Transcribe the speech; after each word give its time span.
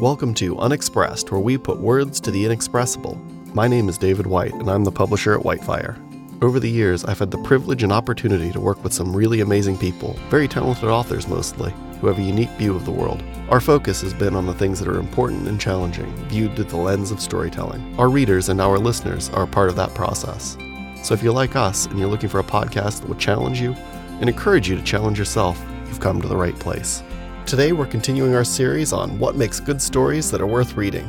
Welcome 0.00 0.34
to 0.34 0.58
Unexpressed, 0.58 1.32
where 1.32 1.40
we 1.40 1.56
put 1.56 1.78
words 1.78 2.20
to 2.20 2.30
the 2.30 2.44
inexpressible. 2.44 3.16
My 3.54 3.66
name 3.66 3.88
is 3.88 3.96
David 3.96 4.26
White, 4.26 4.52
and 4.52 4.70
I'm 4.70 4.84
the 4.84 4.92
publisher 4.92 5.32
at 5.32 5.42
Whitefire. 5.42 5.96
Over 6.42 6.60
the 6.60 6.68
years, 6.68 7.02
I've 7.06 7.18
had 7.18 7.30
the 7.30 7.42
privilege 7.44 7.82
and 7.82 7.90
opportunity 7.90 8.52
to 8.52 8.60
work 8.60 8.84
with 8.84 8.92
some 8.92 9.16
really 9.16 9.40
amazing 9.40 9.78
people, 9.78 10.12
very 10.28 10.48
talented 10.48 10.90
authors 10.90 11.26
mostly, 11.28 11.72
who 11.98 12.08
have 12.08 12.18
a 12.18 12.22
unique 12.22 12.50
view 12.58 12.76
of 12.76 12.84
the 12.84 12.90
world. 12.90 13.24
Our 13.48 13.58
focus 13.58 14.02
has 14.02 14.12
been 14.12 14.36
on 14.36 14.44
the 14.44 14.52
things 14.52 14.78
that 14.80 14.88
are 14.88 14.98
important 14.98 15.48
and 15.48 15.58
challenging, 15.58 16.14
viewed 16.28 16.56
through 16.56 16.64
the 16.64 16.76
lens 16.76 17.10
of 17.10 17.18
storytelling. 17.18 17.98
Our 17.98 18.10
readers 18.10 18.50
and 18.50 18.60
our 18.60 18.78
listeners 18.78 19.30
are 19.30 19.44
a 19.44 19.48
part 19.48 19.70
of 19.70 19.76
that 19.76 19.94
process. 19.94 20.58
So 21.04 21.14
if 21.14 21.22
you're 21.22 21.32
like 21.32 21.56
us 21.56 21.86
and 21.86 21.98
you're 21.98 22.10
looking 22.10 22.28
for 22.28 22.40
a 22.40 22.44
podcast 22.44 23.00
that 23.00 23.08
will 23.08 23.16
challenge 23.16 23.62
you 23.62 23.72
and 23.72 24.28
encourage 24.28 24.68
you 24.68 24.76
to 24.76 24.82
challenge 24.82 25.18
yourself, 25.18 25.58
you've 25.86 26.00
come 26.00 26.20
to 26.20 26.28
the 26.28 26.36
right 26.36 26.58
place. 26.58 27.02
Today, 27.46 27.70
we're 27.70 27.86
continuing 27.86 28.34
our 28.34 28.42
series 28.42 28.92
on 28.92 29.20
what 29.20 29.36
makes 29.36 29.60
good 29.60 29.80
stories 29.80 30.32
that 30.32 30.40
are 30.40 30.48
worth 30.48 30.76
reading. 30.76 31.08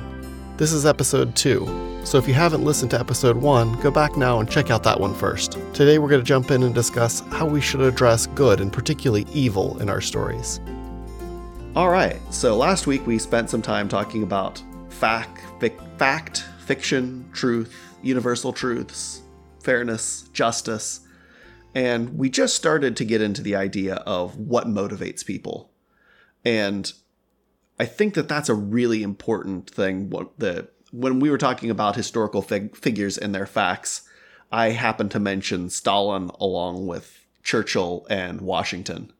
This 0.55 0.72
is 0.72 0.86
episode 0.86 1.36
2, 1.36 2.02
so 2.04 2.20
if 2.20 2.28
you 2.28 2.36
haven't 2.36 2.64
listened 2.64 2.91
to 2.91 3.00
episode 3.00 3.36
1, 3.36 3.82
go 3.82 3.90
back 3.90 4.16
now 4.16 4.40
and 4.40 4.48
check 4.48 4.70
out 4.70 4.84
that 4.84 5.00
one 5.00 5.16
first. 5.16 5.58
Today, 5.73 5.98
we're 5.98 6.09
going 6.09 6.22
to 6.22 6.28
jump 6.28 6.52
in 6.52 6.62
and 6.62 6.76
discuss 6.76 7.22
how 7.31 7.48
we 7.48 7.59
should 7.59 7.81
address 7.81 8.28
good 8.28 8.62
and 8.62 8.72
particularly 8.72 9.26
evil 9.34 9.81
in 9.81 9.90
our 9.90 10.00
stories. 10.00 10.59
All 11.76 11.90
right, 11.90 12.22
so 12.31 12.56
last 12.56 12.86
week 12.86 13.08
we 13.08 13.17
spent 13.17 13.50
some 13.50 13.64
time 13.64 13.90
talking 13.90 14.22
about 14.22 14.62
fact, 14.90 15.42
fic- 15.59 15.98
fact, 15.98 16.45
fiction, 16.59 17.28
truth, 17.34 17.76
universal 18.04 18.54
truths, 18.54 19.23
fairness, 19.64 20.30
justice, 20.34 21.00
and 21.73 22.16
we 22.16 22.30
just 22.30 22.54
started 22.54 22.95
to 22.98 23.06
get 23.06 23.23
into 23.23 23.42
the 23.42 23.56
idea 23.56 23.95
of 24.06 24.38
what 24.38 24.67
motivates 24.67 25.26
people 25.26 25.72
and 26.48 26.94
I 27.78 27.86
think 27.86 28.14
that 28.14 28.30
that's 28.30 28.48
a 28.48 28.54
really 28.56 29.04
important 29.04 29.70
thing. 29.70 30.10
What 30.10 30.40
the 30.40 30.70
when 30.92 31.20
we 31.20 31.30
were 31.30 31.38
talking 31.38 31.70
about 31.70 31.98
historical 31.98 32.42
fig- 32.42 32.76
figures 32.76 33.17
and 33.17 33.36
their 33.36 33.45
facts, 33.45 34.04
I 34.50 34.70
happened 34.70 35.12
to 35.12 35.20
mention 35.20 35.70
Stalin 35.70 36.31
along 36.39 36.88
with 36.88 37.26
Churchill 37.44 38.08
and 38.09 38.39
Washington. 38.39 39.12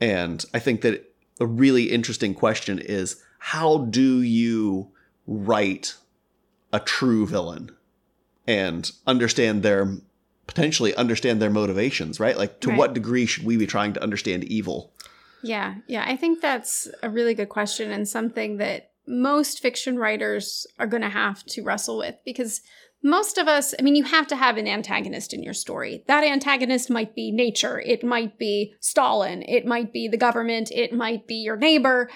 And 0.00 0.44
I 0.54 0.60
think 0.60 0.82
that 0.82 1.12
a 1.40 1.46
really 1.46 1.90
interesting 1.90 2.32
question 2.32 2.78
is 2.78 3.20
how 3.38 3.78
do 3.78 4.22
you 4.22 4.92
write 5.26 5.96
a 6.72 6.78
true 6.78 7.26
villain 7.26 7.72
and 8.46 8.92
understand 9.04 9.64
their 9.64 9.96
potentially 10.46 10.94
understand 10.94 11.42
their 11.42 11.50
motivations, 11.50 12.20
right? 12.20 12.38
Like 12.38 12.60
to 12.60 12.68
Right. 12.68 12.78
what 12.78 12.94
degree 12.94 13.26
should 13.26 13.44
we 13.44 13.56
be 13.56 13.66
trying 13.66 13.92
to 13.94 14.02
understand 14.02 14.44
evil? 14.44 14.92
Yeah, 15.46 15.76
yeah, 15.86 16.04
I 16.06 16.16
think 16.16 16.40
that's 16.40 16.88
a 17.02 17.10
really 17.10 17.34
good 17.34 17.48
question 17.48 17.90
and 17.90 18.08
something 18.08 18.58
that 18.58 18.90
most 19.06 19.60
fiction 19.60 19.98
writers 19.98 20.66
are 20.78 20.86
going 20.86 21.02
to 21.02 21.08
have 21.08 21.44
to 21.44 21.62
wrestle 21.62 21.98
with 21.98 22.16
because 22.24 22.60
most 23.02 23.38
of 23.38 23.46
us, 23.46 23.74
I 23.78 23.82
mean, 23.82 23.94
you 23.94 24.04
have 24.04 24.26
to 24.28 24.36
have 24.36 24.56
an 24.56 24.66
antagonist 24.66 25.32
in 25.32 25.42
your 25.42 25.54
story. 25.54 26.02
That 26.08 26.24
antagonist 26.24 26.90
might 26.90 27.14
be 27.14 27.30
nature, 27.30 27.80
it 27.80 28.02
might 28.02 28.38
be 28.38 28.74
Stalin, 28.80 29.42
it 29.42 29.64
might 29.64 29.92
be 29.92 30.08
the 30.08 30.16
government, 30.16 30.72
it 30.72 30.92
might 30.92 31.26
be 31.26 31.36
your 31.36 31.56
neighbor. 31.56 32.10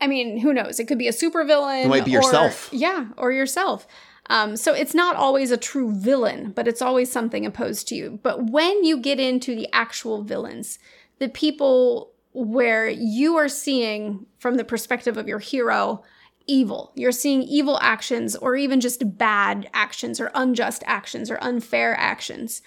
I 0.00 0.06
mean, 0.06 0.38
who 0.38 0.52
knows? 0.52 0.78
It 0.78 0.86
could 0.86 0.98
be 0.98 1.08
a 1.08 1.12
supervillain. 1.12 1.86
It 1.86 1.88
might 1.88 2.04
be 2.04 2.16
or- 2.16 2.22
yourself. 2.22 2.68
Yeah, 2.70 3.06
or 3.16 3.32
yourself. 3.32 3.86
Um, 4.28 4.56
so 4.56 4.74
it's 4.74 4.94
not 4.94 5.16
always 5.16 5.50
a 5.50 5.56
true 5.56 5.98
villain, 5.98 6.52
but 6.54 6.68
it's 6.68 6.82
always 6.82 7.10
something 7.10 7.46
opposed 7.46 7.88
to 7.88 7.94
you. 7.94 8.18
But 8.22 8.50
when 8.50 8.84
you 8.84 8.98
get 8.98 9.20
into 9.20 9.54
the 9.54 9.68
actual 9.72 10.22
villains, 10.22 10.78
the 11.18 11.28
people 11.28 12.12
where 12.36 12.86
you 12.86 13.36
are 13.36 13.48
seeing 13.48 14.26
from 14.38 14.56
the 14.56 14.64
perspective 14.64 15.16
of 15.16 15.26
your 15.26 15.38
hero 15.38 16.02
evil, 16.46 16.92
you're 16.94 17.10
seeing 17.10 17.42
evil 17.42 17.78
actions 17.80 18.36
or 18.36 18.54
even 18.56 18.78
just 18.78 19.16
bad 19.16 19.70
actions 19.72 20.20
or 20.20 20.30
unjust 20.34 20.82
actions 20.86 21.30
or 21.30 21.38
unfair 21.40 21.98
actions, 21.98 22.60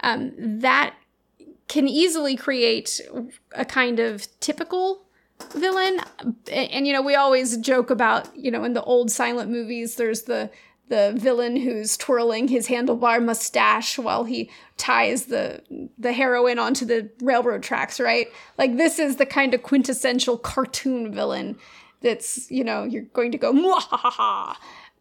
um, 0.00 0.32
that 0.36 0.94
can 1.66 1.88
easily 1.88 2.36
create 2.36 3.00
a 3.52 3.64
kind 3.64 3.98
of 3.98 4.28
typical 4.38 5.02
villain. 5.54 6.00
And, 6.20 6.70
and, 6.70 6.86
you 6.86 6.92
know 6.92 7.02
we 7.02 7.16
always 7.16 7.56
joke 7.56 7.90
about 7.90 8.34
you 8.36 8.50
know 8.50 8.62
in 8.62 8.74
the 8.74 8.82
old 8.84 9.10
silent 9.10 9.50
movies 9.50 9.96
there's 9.96 10.22
the 10.22 10.50
the 10.88 11.12
villain 11.16 11.56
who's 11.56 11.96
twirling 11.96 12.48
his 12.48 12.68
handlebar 12.68 13.22
mustache 13.22 13.98
while 13.98 14.24
he 14.24 14.50
ties 14.76 15.26
the 15.26 15.62
the 15.98 16.12
heroine 16.12 16.58
onto 16.58 16.84
the 16.84 17.10
railroad 17.20 17.62
tracks 17.62 17.98
right? 17.98 18.28
Like 18.58 18.76
this 18.76 18.98
is 18.98 19.16
the 19.16 19.26
kind 19.26 19.54
of 19.54 19.62
quintessential 19.62 20.38
cartoon 20.38 21.12
villain 21.12 21.56
that's 22.02 22.50
you 22.50 22.62
know 22.64 22.84
you're 22.84 23.02
going 23.02 23.32
to 23.32 23.38
go 23.38 23.52
Mwahaha. 23.52 24.56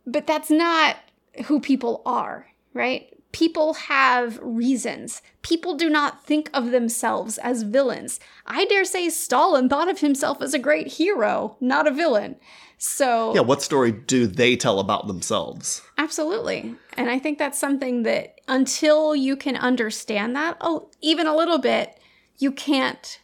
but 0.06 0.26
that's 0.28 0.50
not 0.50 0.98
who 1.46 1.60
people 1.60 2.02
are 2.06 2.48
right? 2.74 3.12
People 3.32 3.74
have 3.74 4.40
reasons. 4.42 5.22
People 5.42 5.76
do 5.76 5.90
not 5.90 6.26
think 6.26 6.50
of 6.54 6.72
themselves 6.72 7.38
as 7.38 7.64
villains. 7.64 8.20
I 8.46 8.66
dare 8.66 8.86
say 8.86 9.10
stalin 9.10 9.70
thought 9.70 9.90
of 9.90 10.00
himself 10.00 10.42
as 10.42 10.54
a 10.54 10.60
great 10.60 10.88
hero 10.94 11.58
not 11.60 11.88
a 11.88 11.92
villain 11.92 12.38
so 12.78 13.34
Yeah, 13.34 13.42
what 13.42 13.62
story 13.62 13.92
do 13.92 14.28
they 14.28 14.56
tell 14.56 14.80
about 14.80 15.08
themselves? 15.08 15.82
Absolutely. 15.98 16.76
And 16.94 17.10
I 17.10 17.20
think 17.20 17.38
that's 17.38 17.60
something 17.60 18.04
that 18.04 18.40
until 18.48 19.16
you 19.16 19.36
can 19.36 19.56
understand 19.56 20.36
that, 20.36 20.58
oh, 20.62 20.90
even 21.02 21.28
a 21.28 21.36
little 21.36 21.58
bit, 21.58 22.00
you 22.38 22.52
can't 22.52 23.20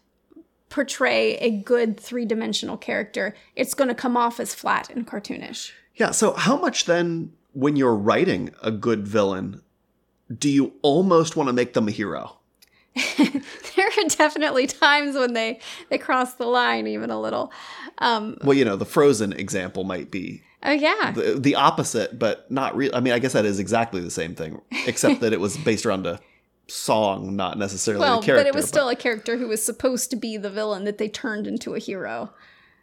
portray 0.69 1.35
a 1.37 1.51
good 1.51 1.99
three 1.99 2.25
dimensional 2.25 2.77
character. 2.77 3.35
It's 3.55 3.73
going 3.73 3.89
to 3.89 3.95
come 3.95 4.17
off 4.17 4.39
as 4.39 4.55
flat 4.55 4.89
and 4.89 5.05
cartoonish. 5.05 5.71
Yeah, 5.95 6.11
so 6.11 6.33
how 6.33 6.57
much 6.57 6.85
then, 6.85 7.33
when 7.53 7.75
you're 7.75 7.95
writing 7.95 8.51
a 8.63 8.71
good 8.71 9.05
villain, 9.05 9.61
do 10.35 10.49
you 10.49 10.73
almost 10.81 11.35
want 11.35 11.47
to 11.47 11.53
make 11.53 11.73
them 11.73 11.87
a 11.87 11.91
hero? 11.91 12.37
are 14.05 14.07
definitely 14.17 14.67
times 14.67 15.15
when 15.15 15.33
they 15.33 15.59
they 15.89 15.97
cross 15.97 16.33
the 16.35 16.45
line 16.45 16.87
even 16.87 17.09
a 17.09 17.19
little. 17.19 17.51
Um, 17.99 18.37
Well, 18.43 18.57
you 18.57 18.65
know, 18.65 18.75
the 18.75 18.85
Frozen 18.85 19.33
example 19.33 19.83
might 19.83 20.11
be 20.11 20.41
oh 20.63 20.71
yeah, 20.71 21.11
the, 21.11 21.39
the 21.39 21.55
opposite, 21.55 22.17
but 22.19 22.49
not 22.51 22.75
real. 22.75 22.91
I 22.95 22.99
mean, 22.99 23.13
I 23.13 23.19
guess 23.19 23.33
that 23.33 23.45
is 23.45 23.59
exactly 23.59 24.01
the 24.01 24.11
same 24.11 24.35
thing, 24.35 24.61
except 24.87 25.21
that 25.21 25.33
it 25.33 25.39
was 25.39 25.57
based 25.57 25.85
around 25.85 26.05
a 26.07 26.19
song, 26.67 27.35
not 27.35 27.57
necessarily 27.57 28.01
well, 28.01 28.19
a 28.19 28.23
character. 28.23 28.43
but 28.43 28.47
it 28.47 28.55
was 28.55 28.67
still 28.67 28.87
a 28.89 28.95
character 28.95 29.37
who 29.37 29.47
was 29.47 29.63
supposed 29.63 30.09
to 30.11 30.15
be 30.15 30.37
the 30.37 30.49
villain 30.49 30.85
that 30.85 30.97
they 30.97 31.09
turned 31.09 31.47
into 31.47 31.75
a 31.75 31.79
hero. 31.79 32.31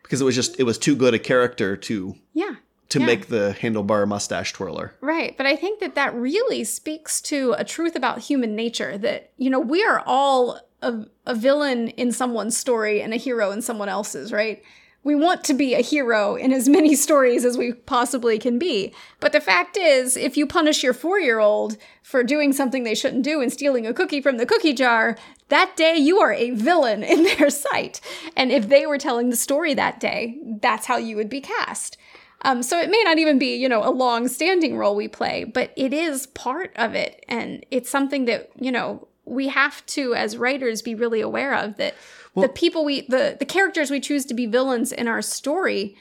because 0.02 0.20
it 0.20 0.24
was 0.24 0.34
just 0.34 0.58
it 0.60 0.64
was 0.64 0.78
too 0.78 0.94
good 0.96 1.14
a 1.14 1.18
character 1.18 1.76
to 1.76 2.14
Yeah. 2.34 2.56
to 2.90 2.98
Yeah. 3.00 3.06
make 3.06 3.28
the 3.28 3.56
handlebar 3.60 4.06
mustache 4.06 4.52
twirler. 4.52 4.94
Right. 5.00 5.36
But 5.36 5.46
I 5.46 5.56
think 5.56 5.80
that 5.80 5.94
that 5.94 6.14
really 6.14 6.64
speaks 6.64 7.20
to 7.22 7.54
a 7.58 7.64
truth 7.64 7.94
about 7.96 8.18
human 8.20 8.54
nature 8.56 8.98
that, 8.98 9.30
you 9.38 9.50
know, 9.50 9.60
we 9.60 9.84
are 9.84 10.02
all 10.06 10.60
a, 10.82 11.04
a 11.26 11.34
villain 11.34 11.88
in 11.88 12.12
someone's 12.12 12.56
story 12.56 13.02
and 13.02 13.12
a 13.12 13.16
hero 13.16 13.50
in 13.50 13.62
someone 13.62 13.88
else's, 13.88 14.32
right? 14.32 14.62
We 15.04 15.14
want 15.14 15.44
to 15.44 15.54
be 15.54 15.74
a 15.74 15.80
hero 15.80 16.34
in 16.34 16.52
as 16.52 16.68
many 16.68 16.94
stories 17.06 17.44
as 17.44 17.56
we 17.56 17.72
possibly 17.72 18.38
can 18.38 18.58
be. 18.58 18.92
But 19.20 19.32
the 19.32 19.40
fact 19.40 19.76
is, 19.76 20.16
if 20.16 20.36
you 20.36 20.46
punish 20.46 20.82
your 20.82 20.92
four 20.92 21.18
year 21.18 21.38
old 21.38 21.76
for 22.02 22.22
doing 22.22 22.52
something 22.52 22.84
they 22.84 22.94
shouldn't 22.94 23.24
do 23.24 23.40
and 23.40 23.52
stealing 23.52 23.86
a 23.86 23.94
cookie 23.94 24.20
from 24.20 24.36
the 24.36 24.46
cookie 24.46 24.74
jar, 24.74 25.16
that 25.48 25.76
day 25.76 25.96
you 25.96 26.18
are 26.18 26.32
a 26.32 26.50
villain 26.50 27.02
in 27.04 27.22
their 27.24 27.50
sight. 27.50 28.00
And 28.36 28.52
if 28.52 28.68
they 28.68 28.86
were 28.86 28.98
telling 28.98 29.30
the 29.30 29.36
story 29.36 29.74
that 29.74 30.00
day, 30.00 30.38
that's 30.60 30.86
how 30.86 30.96
you 30.96 31.16
would 31.16 31.30
be 31.30 31.40
cast. 31.40 31.96
Um, 32.42 32.62
so 32.62 32.78
it 32.78 32.90
may 32.90 33.02
not 33.04 33.18
even 33.18 33.38
be, 33.38 33.56
you 33.56 33.68
know, 33.68 33.82
a 33.82 33.90
long 33.90 34.28
standing 34.28 34.76
role 34.76 34.94
we 34.94 35.08
play, 35.08 35.42
but 35.44 35.72
it 35.76 35.92
is 35.92 36.28
part 36.28 36.72
of 36.76 36.94
it. 36.94 37.24
And 37.28 37.66
it's 37.70 37.90
something 37.90 38.26
that, 38.26 38.50
you 38.60 38.70
know, 38.70 39.08
we 39.28 39.48
have 39.48 39.84
to, 39.86 40.14
as 40.14 40.36
writers, 40.36 40.82
be 40.82 40.94
really 40.94 41.20
aware 41.20 41.54
of 41.54 41.76
that 41.76 41.94
the 42.34 42.48
people 42.48 42.84
we, 42.84 43.02
the, 43.02 43.36
the 43.38 43.44
characters 43.44 43.90
we 43.90 44.00
choose 44.00 44.24
to 44.26 44.34
be 44.34 44.46
villains 44.46 44.92
in 44.92 45.08
our 45.08 45.22
story 45.22 45.96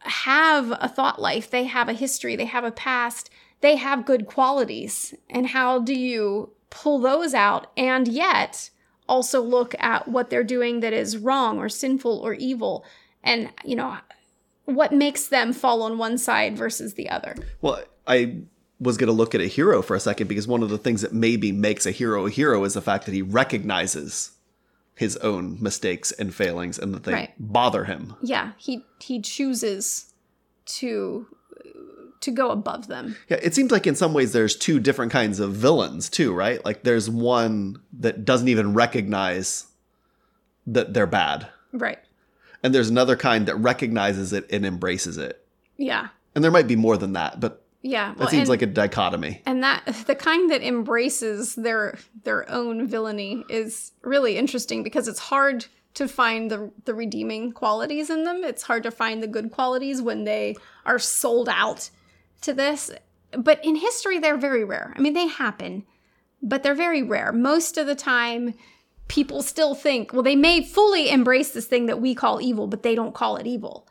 have 0.00 0.72
a 0.80 0.88
thought 0.88 1.20
life, 1.20 1.50
they 1.50 1.64
have 1.64 1.88
a 1.88 1.92
history, 1.92 2.34
they 2.34 2.46
have 2.46 2.64
a 2.64 2.72
past, 2.72 3.30
they 3.60 3.76
have 3.76 4.04
good 4.04 4.26
qualities. 4.26 5.14
And 5.30 5.48
how 5.48 5.78
do 5.78 5.94
you 5.94 6.52
pull 6.70 6.98
those 6.98 7.34
out 7.34 7.68
and 7.76 8.08
yet 8.08 8.70
also 9.08 9.40
look 9.40 9.74
at 9.78 10.08
what 10.08 10.30
they're 10.30 10.42
doing 10.42 10.80
that 10.80 10.92
is 10.92 11.16
wrong 11.16 11.58
or 11.58 11.68
sinful 11.68 12.18
or 12.18 12.34
evil? 12.34 12.84
And, 13.22 13.50
you 13.64 13.76
know, 13.76 13.98
what 14.64 14.92
makes 14.92 15.28
them 15.28 15.52
fall 15.52 15.82
on 15.82 15.98
one 15.98 16.18
side 16.18 16.56
versus 16.56 16.94
the 16.94 17.08
other. 17.08 17.36
Well, 17.60 17.82
I 18.06 18.42
was 18.82 18.96
going 18.96 19.06
to 19.06 19.12
look 19.12 19.34
at 19.34 19.40
a 19.40 19.46
hero 19.46 19.80
for 19.82 19.94
a 19.94 20.00
second 20.00 20.26
because 20.26 20.46
one 20.48 20.62
of 20.62 20.68
the 20.68 20.78
things 20.78 21.02
that 21.02 21.12
maybe 21.12 21.52
makes 21.52 21.86
a 21.86 21.90
hero 21.92 22.26
a 22.26 22.30
hero 22.30 22.64
is 22.64 22.74
the 22.74 22.82
fact 22.82 23.06
that 23.06 23.14
he 23.14 23.22
recognizes 23.22 24.32
his 24.96 25.16
own 25.18 25.56
mistakes 25.60 26.10
and 26.12 26.34
failings 26.34 26.78
and 26.78 26.92
that 26.94 27.04
they 27.04 27.12
Right. 27.12 27.34
bother 27.38 27.84
him. 27.84 28.14
Yeah, 28.22 28.52
he 28.58 28.84
he 29.00 29.20
chooses 29.20 30.12
to 30.66 31.26
to 32.20 32.30
go 32.30 32.50
above 32.50 32.86
them. 32.88 33.16
Yeah, 33.28 33.38
it 33.42 33.54
seems 33.54 33.72
like 33.72 33.86
in 33.86 33.96
some 33.96 34.12
ways 34.14 34.32
there's 34.32 34.54
two 34.54 34.78
different 34.78 35.10
kinds 35.12 35.40
of 35.40 35.54
villains 35.54 36.08
too, 36.08 36.32
right? 36.32 36.64
Like 36.64 36.82
there's 36.84 37.10
one 37.10 37.76
that 37.98 38.24
doesn't 38.24 38.46
even 38.48 38.74
recognize 38.74 39.66
that 40.66 40.94
they're 40.94 41.06
bad. 41.06 41.48
Right. 41.72 41.98
and 42.62 42.72
there's 42.74 42.90
another 42.90 43.16
kind 43.16 43.46
that 43.46 43.56
recognizes 43.56 44.32
it 44.32 44.46
and 44.52 44.64
embraces 44.64 45.16
it. 45.18 45.44
Yeah. 45.78 46.08
And 46.34 46.44
there 46.44 46.50
might 46.52 46.68
be 46.68 46.76
more 46.76 46.96
than 46.96 47.14
that, 47.14 47.40
but 47.40 47.61
Yeah. 47.82 48.14
that 48.16 48.30
seems 48.30 48.48
like 48.48 48.62
a 48.62 48.66
dichotomy. 48.66 49.42
and 49.44 49.62
that 49.62 49.84
the 50.06 50.14
kind 50.14 50.50
that 50.50 50.62
embraces 50.62 51.54
their 51.56 51.98
their 52.24 52.48
own 52.50 52.86
villainy 52.86 53.44
is 53.48 53.92
really 54.02 54.36
interesting 54.38 54.82
because 54.82 55.08
it's 55.08 55.18
hard 55.18 55.66
to 55.94 56.08
find 56.08 56.50
the 56.50 56.70
the 56.84 56.94
redeeming 56.94 57.52
qualities 57.52 58.08
in 58.08 58.24
them. 58.24 58.44
It's 58.44 58.62
hard 58.62 58.82
to 58.84 58.90
find 58.90 59.22
the 59.22 59.26
good 59.26 59.50
qualities 59.50 60.00
when 60.00 60.24
they 60.24 60.56
are 60.86 60.98
sold 60.98 61.48
out 61.48 61.90
to 62.42 62.52
this. 62.54 62.90
But 63.36 63.64
in 63.64 63.76
history 63.76 64.18
they're 64.18 64.36
very 64.38 64.64
rare. 64.64 64.94
I 64.96 65.00
mean 65.00 65.14
they 65.14 65.26
happen, 65.26 65.84
but 66.40 66.62
they're 66.62 66.74
very 66.74 67.02
rare. 67.02 67.32
Most 67.32 67.76
of 67.78 67.86
the 67.86 67.94
time 67.94 68.54
people 69.08 69.42
still 69.42 69.74
think, 69.74 70.12
well 70.12 70.22
they 70.22 70.36
may 70.36 70.62
fully 70.62 71.10
embrace 71.10 71.50
this 71.50 71.66
thing 71.66 71.86
that 71.86 72.00
we 72.00 72.14
call 72.14 72.40
evil, 72.40 72.66
but 72.68 72.82
they 72.82 72.94
don't 72.94 73.14
call 73.14 73.36
it 73.36 73.46
evil. 73.46 73.86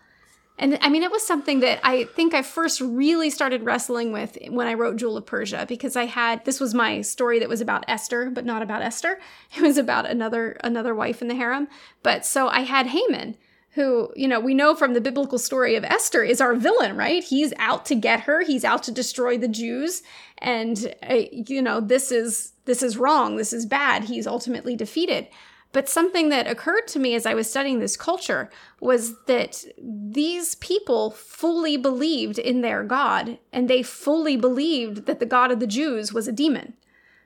And 0.61 0.77
I 0.81 0.89
mean, 0.89 1.01
it 1.01 1.11
was 1.11 1.25
something 1.25 1.61
that 1.61 1.79
I 1.83 2.03
think 2.03 2.35
I 2.35 2.43
first 2.43 2.79
really 2.81 3.31
started 3.31 3.63
wrestling 3.63 4.11
with 4.11 4.37
when 4.47 4.67
I 4.67 4.75
wrote 4.75 4.95
Jewel 4.95 5.17
of 5.17 5.25
Persia 5.25 5.65
because 5.67 5.95
I 5.95 6.05
had 6.05 6.45
this 6.45 6.59
was 6.59 6.75
my 6.75 7.01
story 7.01 7.39
that 7.39 7.49
was 7.49 7.61
about 7.61 7.83
Esther, 7.87 8.29
but 8.29 8.45
not 8.45 8.61
about 8.61 8.83
Esther. 8.83 9.19
It 9.57 9.63
was 9.63 9.77
about 9.79 10.07
another 10.07 10.57
another 10.63 10.93
wife 10.93 11.21
in 11.21 11.27
the 11.27 11.35
harem. 11.35 11.67
But 12.03 12.27
so 12.27 12.47
I 12.47 12.61
had 12.61 12.87
Haman, 12.87 13.37
who 13.71 14.13
you 14.15 14.27
know 14.27 14.39
we 14.39 14.53
know 14.53 14.75
from 14.75 14.93
the 14.93 15.01
biblical 15.01 15.39
story 15.39 15.75
of 15.75 15.83
Esther 15.83 16.21
is 16.21 16.39
our 16.39 16.53
villain, 16.53 16.95
right? 16.95 17.23
He's 17.23 17.53
out 17.57 17.83
to 17.87 17.95
get 17.95 18.21
her. 18.21 18.43
He's 18.43 18.63
out 18.63 18.83
to 18.83 18.91
destroy 18.91 19.39
the 19.39 19.47
Jews, 19.47 20.03
and 20.37 20.93
uh, 21.09 21.23
you 21.31 21.63
know 21.63 21.81
this 21.81 22.11
is 22.11 22.53
this 22.65 22.83
is 22.83 22.97
wrong. 22.97 23.37
This 23.37 23.51
is 23.51 23.65
bad. 23.65 24.03
He's 24.03 24.27
ultimately 24.27 24.75
defeated. 24.75 25.27
But 25.73 25.87
something 25.87 26.29
that 26.29 26.47
occurred 26.47 26.87
to 26.87 26.99
me 26.99 27.15
as 27.15 27.25
I 27.25 27.33
was 27.33 27.49
studying 27.49 27.79
this 27.79 27.95
culture 27.95 28.49
was 28.79 29.23
that 29.25 29.63
these 29.81 30.55
people 30.55 31.11
fully 31.11 31.77
believed 31.77 32.37
in 32.37 32.61
their 32.61 32.83
God, 32.83 33.39
and 33.53 33.69
they 33.69 33.81
fully 33.81 34.35
believed 34.35 35.05
that 35.05 35.19
the 35.19 35.25
God 35.25 35.51
of 35.51 35.59
the 35.59 35.67
Jews 35.67 36.11
was 36.11 36.27
a 36.27 36.33
demon. 36.33 36.73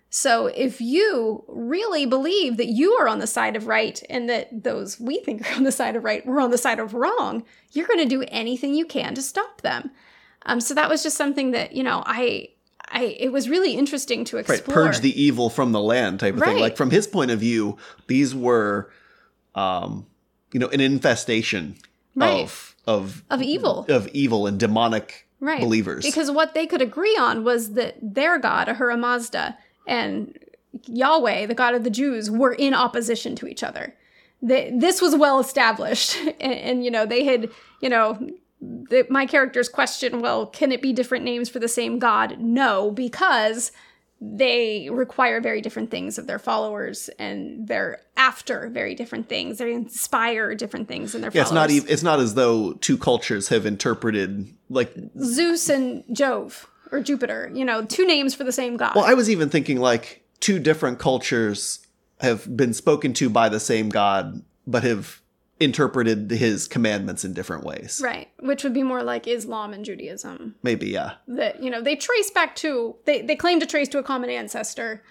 So 0.09 0.47
if 0.47 0.80
you 0.80 1.44
really 1.47 2.06
believe 2.06 2.57
that 2.57 2.68
you 2.68 2.94
are 2.94 3.07
on 3.07 3.19
the 3.19 3.27
side 3.27 3.56
of 3.56 3.68
right 3.68 4.01
and 4.09 4.30
that 4.30 4.63
those 4.63 5.00
we 5.00 5.19
think 5.19 5.50
are 5.51 5.56
on 5.56 5.63
the 5.63 5.71
side 5.71 5.95
of 5.95 6.03
right 6.03 6.25
were 6.25 6.39
on 6.39 6.51
the 6.51 6.57
side 6.57 6.80
of 6.80 6.94
wrong, 6.94 7.44
you're 7.71 7.88
going 7.88 8.00
to 8.00 8.06
do 8.06 8.24
anything 8.30 8.75
you 8.75 8.86
can 8.86 9.15
to 9.15 9.21
stop 9.21 9.62
them. 9.62 9.92
Um, 10.45 10.62
so 10.62 10.74
that 10.75 10.89
was 10.89 11.03
just 11.03 11.18
something 11.18 11.51
that 11.51 11.75
you 11.75 11.83
know 11.83 12.03
I 12.06 12.50
I 12.90 13.16
it 13.20 13.32
was 13.32 13.50
really 13.50 13.74
interesting 13.74 14.26
to 14.26 14.38
Right, 14.38 14.50
explore. 14.50 14.76
purge 14.76 15.00
the 15.00 15.20
evil 15.22 15.50
from 15.50 15.72
the 15.72 15.82
land 15.82 16.20
type 16.20 16.36
of 16.36 16.42
thing. 16.42 16.60
Like 16.60 16.78
from 16.78 16.92
his 16.92 17.08
point 17.08 17.32
of 17.32 17.40
view, 17.40 17.78
these 18.08 18.34
were, 18.36 18.92
um, 19.56 20.06
you 20.52 20.60
know, 20.60 20.68
an 20.70 20.82
infestation 20.82 21.76
Right. 22.16 22.44
of 22.44 22.76
of 22.88 23.24
of 23.30 23.42
evil. 23.42 23.86
of 23.90 24.08
evil 24.10 24.48
and 24.48 24.60
demonic 24.60 25.28
right. 25.40 25.60
believers. 25.60 26.06
Because 26.06 26.30
what 26.32 26.54
they 26.54 26.66
could 26.68 26.82
agree 26.82 27.18
on 27.20 27.44
was 27.44 27.74
that 27.74 27.96
their 28.02 28.38
god, 28.40 28.70
Ahura 28.70 28.98
Mazda, 28.98 29.58
and 29.88 30.38
Yahweh, 30.86 31.46
the 31.48 31.56
god 31.56 31.74
of 31.76 31.84
the 31.84 31.90
Jews, 31.90 32.30
were 32.30 32.54
in 32.54 32.74
opposition 32.74 33.36
to 33.38 33.48
each 33.48 33.64
other. 33.64 33.96
They, 34.42 34.72
this 34.76 35.02
was 35.02 35.16
well 35.16 35.40
established, 35.40 36.18
and, 36.40 36.54
and, 36.54 36.86
you 36.86 36.92
know 36.92 37.06
they 37.06 37.24
had, 37.24 37.50
you 37.81 37.90
know, 37.90 38.30
the, 38.90 39.06
my 39.10 39.26
characters 39.26 39.70
question, 39.70 40.22
well, 40.22 40.46
can 40.46 40.72
it 40.72 40.82
be 40.82 40.94
different 40.94 41.26
names 41.26 41.50
for 41.50 41.60
the 41.60 41.68
same 41.68 42.00
god? 42.00 42.40
No, 42.40 42.92
because 42.92 43.72
they 44.22 44.90
require 44.90 45.42
very 45.42 45.62
different 45.62 45.92
things 45.92 46.18
of 46.18 46.26
their 46.26 46.40
followers, 46.40 47.10
and 47.20 47.68
they're 47.68 48.02
after 48.16 48.70
very 48.70 48.96
different 48.96 49.28
things. 49.28 49.58
They 49.58 49.74
inspire 49.74 50.56
different 50.56 50.88
things 50.88 51.14
in 51.14 51.22
their 51.22 51.32
yeah, 51.34 51.42
it's 51.42 51.50
followers. 51.50 51.70
not 51.70 51.76
even. 51.76 51.90
It's 51.90 52.04
not 52.04 52.20
as 52.20 52.36
though 52.36 52.74
two 52.74 52.98
cultures 52.98 53.50
have 53.50 53.66
interpreted 53.66 54.48
like. 54.70 54.94
Zeus 55.20 55.70
and 55.70 56.04
Jove 56.12 56.68
or 56.92 57.02
Jupiter, 57.02 57.52
you 57.54 57.66
know, 57.66 57.84
two 57.84 58.08
names 58.08 58.34
for 58.34 58.44
the 58.44 58.52
same 58.52 58.78
god. 58.78 58.96
Well, 58.96 59.06
I 59.06 59.14
was 59.14 59.30
even 59.30 59.50
thinking 59.50 59.80
like 59.80 60.24
two 60.40 60.60
different 60.60 61.00
cultures 61.00 61.86
have 62.22 62.56
been 62.56 62.74
spoken 62.74 63.14
to 63.14 63.30
by 63.30 63.50
the 63.50 63.60
same 63.60 63.90
God, 63.90 64.42
but 64.66 64.84
have 64.84 65.22
interpreted 65.60 66.30
his 66.31 66.68
commandments 66.68 67.24
in 67.24 67.34
different 67.34 67.63
ways. 67.63 68.02
right, 68.04 68.28
which 68.40 68.63
would 68.63 68.74
be 68.74 68.84
more 68.84 69.04
like 69.04 69.28
Islam 69.28 69.74
and 69.74 69.86
Judaism. 69.86 70.56
Maybe, 70.63 70.88
yeah. 70.88 71.13
That, 71.28 71.63
you 71.63 71.69
know, 71.69 71.81
they 71.81 71.96
trace 71.96 72.30
back 72.30 72.56
to 72.57 72.96
they 73.06 73.22
they 73.22 73.36
claim 73.36 73.60
to 73.62 73.66
trace 73.66 73.88
to 73.90 73.98
a 74.00 74.04
common 74.04 74.30
ancestor, 74.30 75.02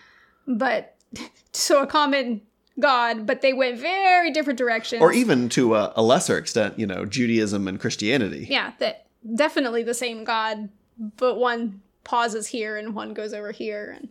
but 0.47 0.97
so 1.53 1.83
a 1.83 1.87
common 1.87 2.43
god, 2.79 3.25
but 3.27 3.41
they 3.41 3.53
went 3.53 3.79
very 3.79 4.31
different 4.33 4.59
directions. 4.59 5.01
Or 5.01 5.13
even 5.13 5.49
to 5.51 5.77
a, 5.77 5.93
a 5.97 6.03
lesser 6.03 6.37
extent, 6.37 6.79
you 6.79 6.87
know, 6.87 7.05
Judaism 7.07 7.67
and 7.69 7.81
Christianity. 7.81 8.47
yeah, 8.51 8.73
that 8.81 9.07
definitely 9.35 9.83
the 9.83 9.95
same 9.95 10.25
god, 10.25 10.69
but 11.17 11.37
one 11.37 11.81
pauses 12.03 12.49
here 12.49 12.77
and 12.77 12.95
one 12.95 13.15
goes 13.15 13.33
over 13.33 13.51
here 13.53 13.97
and 13.97 14.09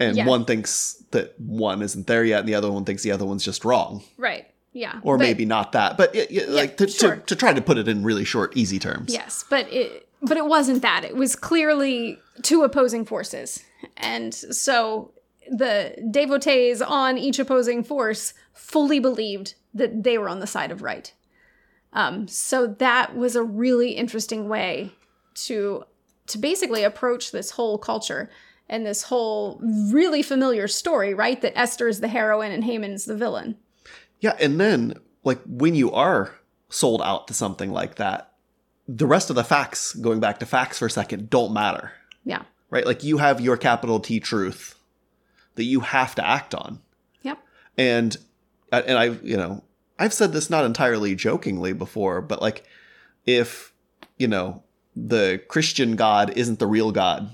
And 0.00 0.16
Yeah. 0.16 0.26
one 0.26 0.44
thinks 0.46 0.94
that 1.12 1.38
one 1.38 1.80
isn't 1.82 2.08
there 2.08 2.24
yet, 2.24 2.40
and 2.40 2.48
the 2.48 2.56
other 2.56 2.72
one 2.72 2.84
thinks 2.84 3.04
the 3.04 3.12
other 3.12 3.24
one's 3.24 3.44
just 3.44 3.64
wrong. 3.64 4.02
right. 4.16 4.46
Yeah. 4.74 5.00
Or 5.02 5.16
but- 5.16 5.24
maybe 5.24 5.46
not 5.46 5.72
that. 5.72 5.96
But 5.96 6.14
it, 6.14 6.30
it- 6.30 6.48
like 6.50 6.76
to, 6.76 6.88
sure. 6.88 7.16
to, 7.16 7.22
to 7.22 7.36
try 7.36 7.54
to 7.54 7.62
put 7.62 7.78
it 7.78 7.88
in 7.88 8.02
really 8.02 8.24
short, 8.24 8.54
easy 8.56 8.78
terms. 8.78 9.12
Yes, 9.12 9.44
but 9.48 9.72
it 9.72 10.08
but 10.20 10.36
it 10.36 10.46
wasn't 10.46 10.82
that. 10.82 11.04
It 11.04 11.16
was 11.16 11.36
clearly 11.36 12.18
two 12.42 12.62
opposing 12.62 13.04
forces. 13.04 13.62
And 13.96 14.34
so 14.34 15.12
the 15.50 15.94
devotees 16.10 16.80
on 16.82 17.18
each 17.18 17.38
opposing 17.38 17.84
force 17.84 18.34
fully 18.52 18.98
believed 18.98 19.54
that 19.74 20.02
they 20.02 20.18
were 20.18 20.28
on 20.28 20.40
the 20.40 20.46
side 20.46 20.70
of 20.70 20.82
right. 20.82 21.12
Um, 21.92 22.26
so 22.26 22.66
that 22.66 23.14
was 23.14 23.36
a 23.36 23.42
really 23.42 23.92
interesting 23.92 24.48
way 24.48 24.92
to 25.34 25.84
to 26.26 26.38
basically 26.38 26.82
approach 26.82 27.30
this 27.30 27.50
whole 27.52 27.76
culture 27.76 28.30
and 28.68 28.86
this 28.86 29.02
whole 29.04 29.60
really 29.92 30.22
familiar 30.22 30.66
story, 30.66 31.12
right? 31.12 31.40
That 31.42 31.56
Esther 31.56 31.86
is 31.86 32.00
the 32.00 32.08
heroine 32.08 32.50
and 32.50 32.64
Haman's 32.64 33.04
the 33.04 33.14
villain. 33.14 33.56
Yeah, 34.24 34.36
and 34.40 34.58
then 34.58 34.94
like 35.22 35.38
when 35.44 35.74
you 35.74 35.92
are 35.92 36.34
sold 36.70 37.02
out 37.02 37.28
to 37.28 37.34
something 37.34 37.70
like 37.70 37.96
that, 37.96 38.32
the 38.88 39.06
rest 39.06 39.28
of 39.28 39.36
the 39.36 39.44
facts, 39.44 39.92
going 39.92 40.18
back 40.18 40.38
to 40.38 40.46
facts 40.46 40.78
for 40.78 40.86
a 40.86 40.90
second, 40.90 41.28
don't 41.28 41.52
matter. 41.52 41.92
Yeah. 42.24 42.44
Right? 42.70 42.86
Like 42.86 43.04
you 43.04 43.18
have 43.18 43.42
your 43.42 43.58
capital 43.58 44.00
T 44.00 44.20
truth 44.20 44.76
that 45.56 45.64
you 45.64 45.80
have 45.80 46.14
to 46.14 46.26
act 46.26 46.54
on. 46.54 46.80
Yep. 47.20 47.38
And 47.76 48.16
uh, 48.72 48.80
and 48.86 48.96
I, 48.96 49.04
you 49.22 49.36
know, 49.36 49.62
I've 49.98 50.14
said 50.14 50.32
this 50.32 50.48
not 50.48 50.64
entirely 50.64 51.14
jokingly 51.14 51.74
before, 51.74 52.22
but 52.22 52.40
like 52.40 52.64
if, 53.26 53.74
you 54.16 54.26
know, 54.26 54.62
the 54.96 55.42
Christian 55.48 55.96
God 55.96 56.32
isn't 56.34 56.60
the 56.60 56.66
real 56.66 56.92
God, 56.92 57.28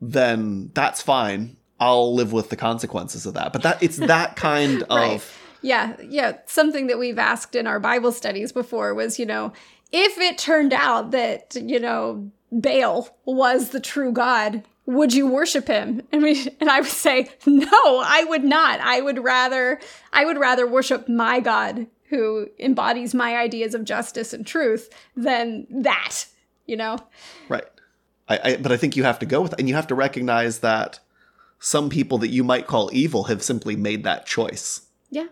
then 0.00 0.70
that's 0.72 1.02
fine. 1.02 1.58
I'll 1.78 2.14
live 2.14 2.32
with 2.32 2.48
the 2.48 2.56
consequences 2.56 3.26
of 3.26 3.34
that. 3.34 3.52
But 3.52 3.64
that 3.64 3.82
it's 3.82 3.98
that 3.98 4.36
kind 4.36 4.82
of 4.88 4.90
Right. 4.98 5.22
Yeah, 5.64 5.96
yeah. 6.06 6.36
Something 6.44 6.88
that 6.88 6.98
we've 6.98 7.18
asked 7.18 7.54
in 7.54 7.66
our 7.66 7.80
Bible 7.80 8.12
studies 8.12 8.52
before 8.52 8.92
was, 8.92 9.18
you 9.18 9.24
know, 9.24 9.54
if 9.92 10.18
it 10.18 10.36
turned 10.36 10.74
out 10.74 11.12
that, 11.12 11.56
you 11.56 11.80
know, 11.80 12.30
Baal 12.52 13.08
was 13.24 13.70
the 13.70 13.80
true 13.80 14.12
God, 14.12 14.62
would 14.84 15.14
you 15.14 15.26
worship 15.26 15.66
him? 15.66 16.02
And 16.12 16.22
we 16.22 16.54
and 16.60 16.68
I 16.68 16.80
would 16.80 16.90
say, 16.90 17.30
no, 17.46 17.68
I 18.04 18.24
would 18.28 18.44
not. 18.44 18.80
I 18.80 19.00
would 19.00 19.24
rather 19.24 19.80
I 20.12 20.26
would 20.26 20.38
rather 20.38 20.66
worship 20.66 21.08
my 21.08 21.40
God 21.40 21.86
who 22.10 22.48
embodies 22.58 23.14
my 23.14 23.36
ideas 23.36 23.74
of 23.74 23.84
justice 23.84 24.34
and 24.34 24.46
truth 24.46 24.90
than 25.16 25.66
that, 25.70 26.26
you 26.66 26.76
know? 26.76 26.98
Right. 27.48 27.64
I, 28.28 28.38
I 28.44 28.56
but 28.56 28.70
I 28.70 28.76
think 28.76 28.96
you 28.96 29.04
have 29.04 29.18
to 29.20 29.26
go 29.26 29.40
with 29.40 29.54
and 29.58 29.66
you 29.66 29.74
have 29.74 29.86
to 29.86 29.94
recognize 29.94 30.58
that 30.58 31.00
some 31.58 31.88
people 31.88 32.18
that 32.18 32.28
you 32.28 32.44
might 32.44 32.66
call 32.66 32.90
evil 32.92 33.24
have 33.24 33.42
simply 33.42 33.76
made 33.76 34.04
that 34.04 34.26
choice. 34.26 34.82
Yeah. 35.08 35.28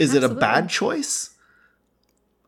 Is 0.00 0.14
it 0.14 0.24
a 0.24 0.28
bad 0.28 0.68
choice? 0.68 1.30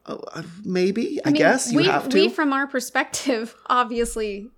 Oh, 0.06 0.20
uh, 0.32 0.42
maybe. 0.64 1.20
I, 1.24 1.30
mean, 1.30 1.38
guess 1.38 1.70
you 1.70 1.78
we, 1.78 1.86
have 1.86 2.08
to. 2.08 2.16
We, 2.16 2.28
from 2.28 2.52
our 2.52 2.66
perspective, 2.66 3.54
obviously, 3.66 4.50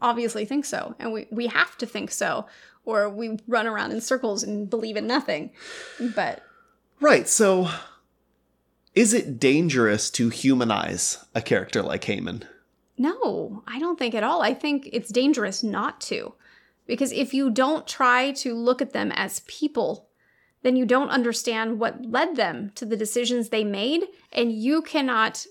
obviously 0.00 0.44
think 0.44 0.64
so, 0.64 0.94
and 0.98 1.12
we 1.12 1.26
we 1.30 1.48
have 1.48 1.76
to 1.78 1.86
think 1.86 2.10
so, 2.10 2.46
or 2.84 3.10
we 3.10 3.38
run 3.46 3.66
around 3.66 3.92
in 3.92 4.00
circles 4.00 4.42
and 4.42 4.70
believe 4.70 4.96
in 4.96 5.06
nothing. 5.06 5.50
But 6.14 6.42
right. 7.00 7.28
So, 7.28 7.68
is 8.94 9.12
it 9.12 9.38
dangerous 9.38 10.10
to 10.12 10.30
humanize 10.30 11.22
a 11.34 11.42
character 11.42 11.82
like 11.82 12.04
Haman? 12.04 12.44
no, 12.98 13.62
I 13.66 13.78
don't 13.78 13.98
think 13.98 14.14
at 14.14 14.24
all. 14.24 14.42
I 14.42 14.52
think 14.54 14.88
it's 14.92 15.10
dangerous 15.10 15.62
not 15.62 16.00
to, 16.02 16.34
because 16.86 17.12
if 17.12 17.32
you 17.32 17.50
don't 17.50 17.86
try 17.86 18.32
to 18.32 18.54
look 18.54 18.82
at 18.82 18.92
them 18.92 19.12
as 19.12 19.40
people, 19.40 20.07
then 20.62 20.76
you 20.76 20.84
don't 20.84 21.10
understand 21.10 21.78
what 21.78 22.04
led 22.04 22.36
them 22.36 22.72
to 22.74 22.84
the 22.84 22.96
decisions 22.96 23.48
they 23.48 23.64
made, 23.64 24.04
and 24.32 24.52
you 24.52 24.82
cannot 24.82 25.46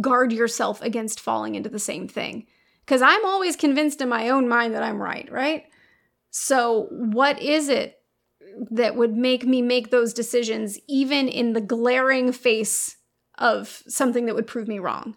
guard 0.00 0.32
yourself 0.32 0.80
against 0.82 1.20
falling 1.20 1.54
into 1.54 1.68
the 1.68 1.78
same 1.78 2.08
thing. 2.08 2.46
Because 2.80 3.02
I'm 3.02 3.24
always 3.24 3.56
convinced 3.56 4.00
in 4.00 4.08
my 4.08 4.30
own 4.30 4.48
mind 4.48 4.74
that 4.74 4.82
I'm 4.82 5.00
right, 5.00 5.30
right? 5.30 5.64
So, 6.30 6.86
what 6.90 7.40
is 7.40 7.68
it 7.68 8.00
that 8.70 8.96
would 8.96 9.16
make 9.16 9.44
me 9.44 9.62
make 9.62 9.90
those 9.90 10.12
decisions, 10.12 10.78
even 10.88 11.28
in 11.28 11.52
the 11.52 11.60
glaring 11.60 12.32
face 12.32 12.96
of 13.38 13.82
something 13.88 14.26
that 14.26 14.34
would 14.34 14.46
prove 14.46 14.68
me 14.68 14.78
wrong. 14.78 15.16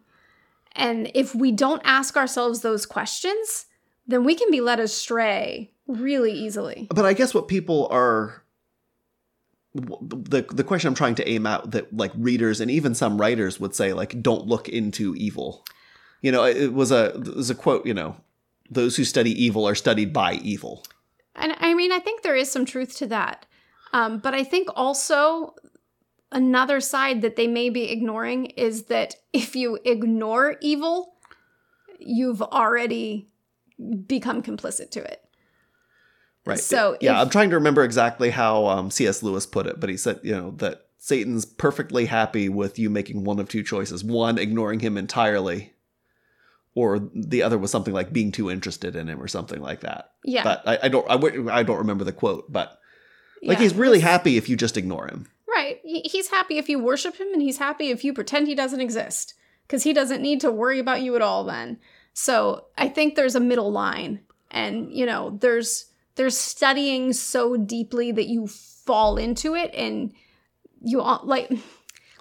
And 0.74 1.12
if 1.13 1.36
we 1.36 1.51
don't 1.51 1.82
ask 1.84 2.15
ourselves 2.15 2.62
those 2.62 2.86
questions, 2.86 3.65
then 4.08 4.24
we 4.24 4.36
can 4.36 4.50
be 4.50 4.62
led 4.62 4.80
astray 4.80 5.72
really 5.88 6.32
easily. 6.32 6.88
But 6.94 7.06
I 7.06 7.13
guess 7.13 7.34
what 7.34 7.48
people 7.48 7.88
are 7.92 8.42
the 9.74 10.46
the 10.51 10.63
question 10.63 10.88
I'm 10.88 10.96
trying 10.96 11.15
to 11.15 11.27
aim 11.27 11.48
at 11.48 11.72
that 11.72 11.96
like 11.96 12.12
readers 12.15 12.62
and 12.62 12.70
even 12.70 12.94
some 12.94 13.20
writers 13.20 13.60
would 13.60 13.75
say 13.75 13.94
like 13.94 14.22
don't 14.22 14.48
look 14.48 14.70
into 14.70 15.15
evil. 15.15 15.65
You 16.22 16.32
know, 16.32 16.46
it 16.46 16.74
was 16.74 16.92
a 16.92 17.15
it 17.15 17.36
was 17.36 17.50
a 17.50 17.56
quote, 17.56 17.86
you 17.86 17.94
know, 17.94 18.15
those 18.70 18.96
who 18.96 19.03
study 19.03 19.32
evil 19.32 19.68
are 19.68 19.75
studied 19.75 20.13
by 20.13 20.34
evil. 20.36 20.86
And 21.36 21.56
I 21.60 21.74
mean, 21.74 21.92
I 21.92 22.00
think 22.00 22.22
there 22.22 22.36
is 22.36 22.51
some 22.51 22.65
truth 22.65 22.96
to 22.98 23.08
that. 23.08 23.46
Um, 23.92 24.20
but 24.20 24.34
I 24.34 24.44
think 24.44 24.70
also 24.75 25.56
another 26.32 26.80
side 26.80 27.22
that 27.22 27.36
they 27.36 27.48
may 27.48 27.70
be 27.70 27.92
ignoring 27.92 28.48
is 28.48 28.84
that 28.86 29.15
if 29.34 29.56
you 29.56 29.80
ignore 29.86 30.58
evil, 30.62 31.15
you've 32.00 32.42
already 32.42 33.27
become 34.08 34.42
complicit 34.42 34.92
to 34.92 35.03
it. 35.03 35.23
Right. 36.45 36.59
So 36.59 36.97
yeah, 37.00 37.13
if- 37.13 37.17
I'm 37.21 37.29
trying 37.29 37.50
to 37.51 37.55
remember 37.55 37.83
exactly 37.83 38.29
how 38.29 38.65
um, 38.67 38.91
C.S. 38.91 39.23
Lewis 39.23 39.45
put 39.45 39.65
it, 39.67 39.79
but 39.79 39.89
he 39.89 39.97
said, 39.97 40.19
you 40.23 40.33
know, 40.33 40.51
that 40.57 40.88
Satan's 40.97 41.45
perfectly 41.45 42.05
happy 42.05 42.50
with 42.50 42.77
you 42.77 42.89
making 42.89 43.23
one 43.23 43.39
of 43.39 43.47
two 43.50 43.63
choices: 43.63 44.03
one, 44.03 44.38
ignoring 44.38 44.79
him 44.81 44.97
entirely, 44.97 45.73
or 46.75 47.00
the 47.13 47.43
other 47.43 47.57
was 47.57 47.71
something 47.71 47.93
like 47.93 48.12
being 48.12 48.31
too 48.31 48.50
interested 48.51 48.95
in 48.95 49.07
him 49.07 49.21
or 49.21 49.27
something 49.27 49.62
like 49.62 49.81
that. 49.81 50.12
Yeah. 50.25 50.43
But 50.43 50.63
I, 50.67 50.79
I 50.83 50.88
don't, 50.89 51.50
I, 51.50 51.63
don't 51.63 51.77
remember 51.77 52.03
the 52.03 52.12
quote, 52.12 52.51
but 52.51 52.79
like 53.41 53.57
Yeah. 53.57 53.63
he's 53.63 53.73
really 53.75 54.00
happy 54.00 54.38
if 54.38 54.50
you 54.50 54.55
just 54.57 54.77
ignore 54.77 55.07
him. 55.07 55.27
Right. 55.47 55.79
He's 55.83 56.29
happy 56.29 56.57
if 56.57 56.67
you 56.67 56.79
worship 56.79 57.17
him, 57.17 57.27
and 57.31 57.41
he's 57.41 57.57
happy 57.57 57.89
if 57.89 58.03
you 58.03 58.12
pretend 58.13 58.47
he 58.47 58.55
doesn't 58.55 58.81
exist, 58.81 59.35
because 59.67 59.83
he 59.83 59.93
doesn't 59.93 60.21
need 60.21 60.41
to 60.41 60.51
worry 60.51 60.79
about 60.79 61.01
you 61.01 61.15
at 61.15 61.21
all 61.21 61.43
then. 61.43 61.79
So 62.13 62.65
I 62.77 62.89
think 62.89 63.15
there's 63.15 63.35
a 63.35 63.39
middle 63.39 63.71
line, 63.71 64.21
and 64.50 64.91
you 64.91 65.05
know, 65.05 65.38
there's 65.41 65.85
there's 66.15 66.38
studying 66.38 67.13
so 67.13 67.55
deeply 67.58 68.12
that 68.12 68.27
you 68.27 68.48
fall 68.48 69.17
into 69.17 69.55
it, 69.55 69.74
and 69.74 70.13
you 70.82 71.01
all 71.01 71.22
like. 71.24 71.51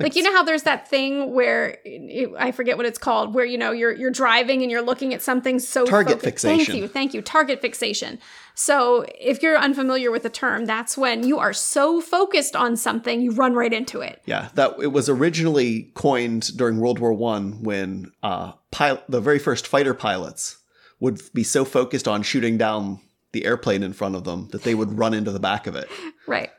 Like 0.00 0.16
you 0.16 0.22
know 0.24 0.32
how 0.32 0.42
there's 0.42 0.64
that 0.64 0.88
thing 0.88 1.32
where 1.32 1.78
it, 1.84 2.30
I 2.36 2.50
forget 2.50 2.76
what 2.76 2.86
it's 2.86 2.98
called, 2.98 3.34
where 3.34 3.44
you 3.44 3.56
know 3.56 3.70
you're 3.70 3.92
you're 3.92 4.10
driving 4.10 4.62
and 4.62 4.70
you're 4.70 4.82
looking 4.82 5.14
at 5.14 5.22
something 5.22 5.60
so 5.60 5.84
Target 5.84 6.14
focused- 6.14 6.24
fixation. 6.24 6.64
Thank 6.64 6.80
you, 6.82 6.88
thank 6.88 7.14
you. 7.14 7.22
Target 7.22 7.60
fixation. 7.60 8.18
So 8.54 9.04
if 9.20 9.42
you're 9.42 9.56
unfamiliar 9.56 10.10
with 10.10 10.24
the 10.24 10.30
term, 10.30 10.64
that's 10.64 10.96
when 10.96 11.24
you 11.24 11.38
are 11.38 11.52
so 11.52 12.00
focused 12.00 12.56
on 12.56 12.76
something 12.76 13.20
you 13.20 13.30
run 13.32 13.54
right 13.54 13.72
into 13.72 14.00
it. 14.00 14.20
Yeah, 14.24 14.48
that 14.54 14.74
it 14.80 14.88
was 14.88 15.08
originally 15.08 15.92
coined 15.94 16.56
during 16.56 16.80
World 16.80 16.98
War 16.98 17.12
One 17.12 17.62
when 17.62 18.10
uh, 18.24 18.52
pil- 18.72 19.02
the 19.08 19.20
very 19.20 19.38
first 19.38 19.68
fighter 19.68 19.94
pilots 19.94 20.56
would 20.98 21.20
be 21.32 21.44
so 21.44 21.64
focused 21.64 22.08
on 22.08 22.22
shooting 22.22 22.56
down 22.58 22.98
the 23.32 23.44
airplane 23.44 23.82
in 23.82 23.92
front 23.92 24.14
of 24.14 24.24
them 24.24 24.48
that 24.52 24.62
they 24.62 24.74
would 24.74 24.98
run 24.98 25.14
into 25.14 25.30
the 25.32 25.40
back 25.40 25.66
of 25.66 25.74
it. 25.76 25.88
Right. 26.26 26.50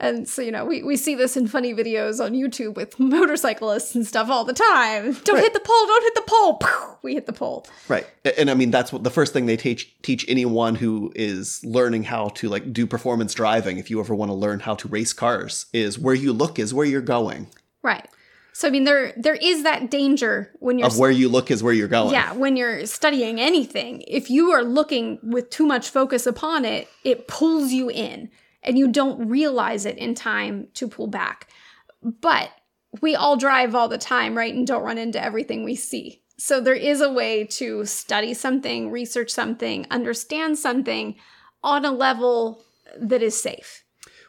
And 0.00 0.28
so, 0.28 0.42
you 0.42 0.52
know, 0.52 0.64
we, 0.64 0.82
we 0.84 0.96
see 0.96 1.16
this 1.16 1.36
in 1.36 1.48
funny 1.48 1.74
videos 1.74 2.24
on 2.24 2.32
YouTube 2.32 2.74
with 2.76 2.98
motorcyclists 3.00 3.94
and 3.96 4.06
stuff 4.06 4.28
all 4.30 4.44
the 4.44 4.52
time. 4.52 5.12
Don't 5.24 5.36
Right. 5.36 5.42
hit 5.44 5.54
the 5.54 5.60
pole, 5.60 5.86
don't 5.86 6.02
hit 6.04 6.14
the 6.14 6.22
pole. 6.26 6.60
We 7.02 7.14
hit 7.14 7.26
the 7.26 7.32
pole. 7.32 7.66
Right. 7.88 8.06
And 8.36 8.48
I 8.50 8.54
mean 8.54 8.70
that's 8.70 8.92
what 8.92 9.02
the 9.04 9.10
first 9.10 9.32
thing 9.32 9.46
they 9.46 9.56
teach 9.56 9.92
teach 10.02 10.24
anyone 10.28 10.74
who 10.76 11.12
is 11.16 11.64
learning 11.64 12.04
how 12.04 12.28
to 12.30 12.48
like 12.48 12.72
do 12.72 12.86
performance 12.86 13.34
driving 13.34 13.78
if 13.78 13.88
you 13.90 13.98
ever 14.00 14.14
want 14.14 14.30
to 14.30 14.34
learn 14.34 14.60
how 14.60 14.74
to 14.76 14.88
race 14.88 15.12
cars 15.12 15.66
is 15.72 15.98
where 15.98 16.14
you 16.14 16.32
look 16.32 16.58
is 16.60 16.72
where 16.74 16.86
you're 16.86 17.00
going. 17.00 17.48
Right. 17.82 18.06
So 18.58 18.66
I 18.66 18.72
mean 18.72 18.82
there 18.82 19.12
there 19.16 19.36
is 19.36 19.62
that 19.62 19.88
danger 19.88 20.50
when 20.58 20.80
you're 20.80 20.88
Of 20.88 20.98
where 20.98 21.12
you 21.12 21.28
look 21.28 21.48
is 21.48 21.62
where 21.62 21.72
you're 21.72 21.86
going. 21.86 22.12
yeah, 22.12 22.32
when 22.32 22.56
you're 22.56 22.86
studying 22.86 23.38
anything, 23.38 24.02
if 24.08 24.30
you 24.30 24.50
are 24.50 24.64
looking 24.64 25.20
with 25.22 25.48
too 25.48 25.64
much 25.64 25.90
focus 25.90 26.26
upon 26.26 26.64
it, 26.64 26.88
it 27.04 27.28
pulls 27.28 27.70
you 27.70 27.88
in 27.88 28.30
and 28.64 28.76
you 28.76 28.88
don't 28.88 29.28
realize 29.28 29.86
it 29.86 29.96
in 29.96 30.16
time 30.16 30.66
to 30.74 30.88
pull 30.88 31.06
back. 31.06 31.46
But 32.02 32.50
we 33.00 33.14
all 33.14 33.36
drive 33.36 33.76
all 33.76 33.86
the 33.86 33.96
time, 33.96 34.36
right? 34.36 34.52
And 34.52 34.66
don't 34.66 34.82
run 34.82 34.98
into 34.98 35.22
everything 35.22 35.62
we 35.62 35.76
see. 35.76 36.22
So 36.36 36.60
there 36.60 36.74
is 36.74 37.00
a 37.00 37.12
way 37.12 37.44
to 37.44 37.84
study 37.84 38.34
something, 38.34 38.90
research 38.90 39.30
something, 39.30 39.86
understand 39.88 40.58
something 40.58 41.14
on 41.62 41.84
a 41.84 41.92
level 41.92 42.64
that 43.00 43.22
is 43.22 43.40
safe. 43.40 43.84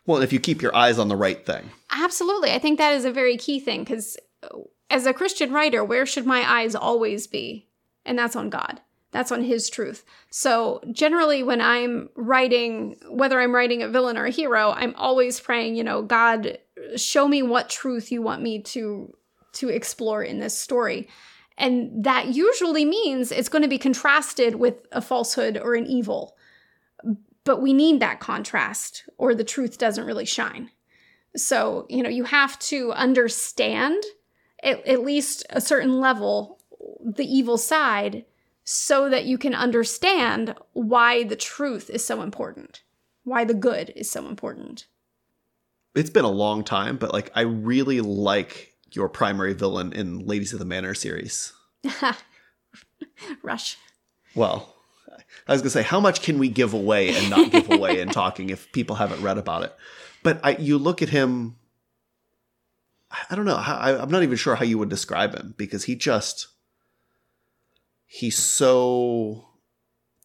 Well, 0.10 0.24
if 0.24 0.34
you 0.34 0.40
keep 0.40 0.64
your 0.64 0.76
eyes 0.76 0.98
on 0.98 1.08
the 1.08 1.16
right 1.16 1.46
thing. 1.46 1.70
Absolutely. 1.92 2.52
I 2.52 2.58
think 2.58 2.80
that 2.80 2.96
is 2.96 3.06
a 3.06 3.12
very 3.12 3.38
key 3.38 3.60
thing 3.60 3.84
because 3.84 4.18
uh, 4.42 4.58
as 4.90 5.06
a 5.06 5.14
Christian 5.14 5.54
writer, 5.54 5.84
where 5.84 6.08
should 6.08 6.26
my 6.26 6.52
eyes 6.52 6.74
always 6.74 7.28
be? 7.28 7.68
And 8.08 8.18
that's 8.18 8.36
on 8.36 8.50
God. 8.50 8.82
That's 9.12 9.32
on 9.32 9.44
His 9.44 9.70
truth. 9.70 10.04
So, 10.32 10.82
generally, 10.92 11.44
when 11.44 11.62
I'm 11.62 12.10
writing, 12.16 12.96
whether 13.08 13.40
I'm 13.40 13.54
writing 13.54 13.84
a 13.84 13.88
villain 13.88 14.18
or 14.18 14.26
a 14.26 14.32
hero, 14.32 14.72
I'm 14.72 14.96
always 14.96 15.40
praying, 15.40 15.76
you 15.76 15.84
know, 15.84 16.02
God, 16.02 16.58
show 16.96 17.28
me 17.28 17.44
what 17.44 17.70
truth 17.70 18.12
you 18.12 18.24
want 18.24 18.42
me 18.42 18.64
to 18.64 19.14
to 19.54 19.70
explore 19.70 20.24
in 20.24 20.40
this 20.40 20.58
story. 20.58 21.08
And 21.56 22.04
that 22.04 22.30
usually 22.30 22.84
means 22.84 23.32
it's 23.32 23.50
going 23.50 23.62
to 23.62 23.68
be 23.68 23.78
contrasted 23.78 24.56
with 24.56 24.88
a 24.92 25.02
falsehood 25.02 25.56
or 25.56 25.76
an 25.76 25.86
evil. 25.86 26.36
But 27.50 27.64
we 27.64 27.74
need 27.74 28.00
that 28.00 28.20
contrast, 28.20 29.10
or 29.18 29.34
the 29.34 29.44
truth 29.44 29.80
doesn't 29.80 30.06
really 30.06 30.28
shine. 30.28 30.70
So, 31.36 31.88
you 31.90 32.04
know, 32.04 32.10
you 32.10 32.26
have 32.26 32.60
to 32.60 32.92
understand 32.92 34.04
at, 34.62 34.86
at 34.86 35.04
least 35.04 35.48
a 35.50 35.60
certain 35.60 36.00
level 36.00 36.60
the 37.04 37.26
evil 37.26 37.58
side 37.58 38.26
so 38.64 39.10
that 39.10 39.26
you 39.26 39.40
can 39.40 39.56
understand 39.56 40.54
why 40.74 41.24
the 41.24 41.36
truth 41.36 41.90
is 41.90 42.06
so 42.06 42.22
important, 42.22 42.84
why 43.24 43.46
the 43.46 43.56
good 43.56 43.94
is 43.96 44.12
so 44.12 44.28
important. 44.28 44.86
It's 45.96 46.12
been 46.12 46.26
a 46.26 46.30
long 46.30 46.64
time, 46.64 46.98
but 46.98 47.14
like 47.14 47.32
I 47.34 47.42
really 47.42 48.00
like 48.00 48.76
your 48.92 49.10
primary 49.10 49.56
villain 49.56 49.92
in 49.92 50.24
Ladies 50.28 50.54
of 50.54 50.60
the 50.60 50.66
Manor 50.66 50.94
series. 50.94 51.52
Rush. 53.42 53.80
Well, 54.36 54.76
I 55.48 55.52
was 55.54 55.62
gonna 55.62 55.70
say, 55.70 55.82
how 55.84 56.00
much 56.00 56.22
can 56.22 56.40
we 56.40 56.50
give 56.50 56.74
away 56.74 57.16
and 57.16 57.30
not 57.30 57.52
give 57.52 57.70
away 57.72 58.00
in 58.02 58.10
talking 58.10 58.50
if 58.50 58.72
people 58.72 58.96
haven't 58.96 59.22
read 59.22 59.38
about 59.38 59.64
it? 59.64 59.76
But 60.24 60.40
I, 60.44 60.52
you 60.58 60.78
look 60.78 61.02
at 61.02 61.10
him. 61.10 61.56
I 63.30 63.36
don't 63.36 63.46
know. 63.46 63.56
I, 63.56 64.00
I'm 64.00 64.12
not 64.12 64.22
even 64.24 64.38
sure 64.38 64.56
how 64.56 64.66
you 64.66 64.78
would 64.78 64.90
describe 64.90 65.34
him 65.36 65.56
because 65.58 65.86
he 65.86 65.96
just 65.96 66.48
he's 68.06 68.38
so 68.38 69.48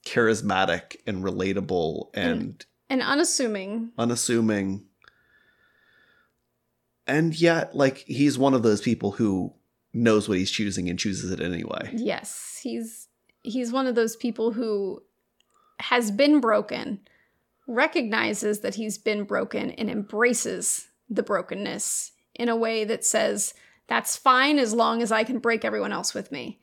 charismatic 0.04 0.96
and 1.06 1.24
relatable 1.24 2.10
and 2.14 2.64
And 2.90 3.02
unassuming. 3.02 3.92
unassuming. 3.96 4.84
And 7.06 7.38
yet, 7.38 7.74
like, 7.74 7.98
he's 8.06 8.38
one 8.38 8.54
of 8.54 8.62
those 8.62 8.80
people 8.80 9.12
who 9.12 9.52
knows 9.92 10.28
what 10.28 10.38
he's 10.38 10.50
choosing 10.50 10.88
and 10.88 10.98
chooses 10.98 11.30
it 11.30 11.40
anyway. 11.40 11.90
Yes, 11.94 12.60
he's 12.62 13.03
he's 13.44 13.70
one 13.70 13.86
of 13.86 13.94
those 13.94 14.16
people 14.16 14.52
who 14.52 15.02
has 15.78 16.10
been 16.10 16.40
broken, 16.40 17.00
recognizes 17.68 18.60
that 18.60 18.74
he's 18.74 18.98
been 18.98 19.24
broken 19.24 19.70
and 19.72 19.88
embraces 19.88 20.88
the 21.08 21.22
brokenness 21.22 22.12
in 22.34 22.48
a 22.48 22.56
way 22.56 22.84
that 22.84 23.04
says 23.04 23.54
that's 23.86 24.16
fine 24.16 24.58
as 24.58 24.74
long 24.74 25.02
as 25.02 25.12
I 25.12 25.22
can 25.24 25.38
break 25.38 25.64
everyone 25.64 25.92
else 25.92 26.14
with 26.14 26.32
me. 26.32 26.58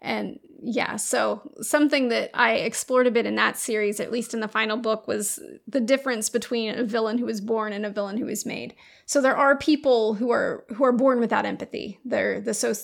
And 0.00 0.38
yeah, 0.62 0.96
so 0.96 1.52
something 1.60 2.08
that 2.08 2.30
I 2.32 2.54
explored 2.54 3.06
a 3.06 3.10
bit 3.10 3.26
in 3.26 3.34
that 3.36 3.56
series, 3.56 3.98
at 3.98 4.12
least 4.12 4.34
in 4.34 4.40
the 4.40 4.48
final 4.48 4.76
book, 4.76 5.08
was 5.08 5.40
the 5.66 5.80
difference 5.80 6.28
between 6.28 6.78
a 6.78 6.84
villain 6.84 7.18
who 7.18 7.28
is 7.28 7.40
born 7.40 7.72
and 7.72 7.84
a 7.84 7.90
villain 7.90 8.16
who 8.16 8.28
is 8.28 8.46
made. 8.46 8.74
So 9.06 9.20
there 9.20 9.36
are 9.36 9.56
people 9.56 10.14
who 10.14 10.30
are 10.30 10.64
who 10.74 10.84
are 10.84 10.92
born 10.92 11.18
without 11.18 11.46
empathy. 11.46 11.98
They're 12.04 12.40
the 12.40 12.54
so 12.54 12.74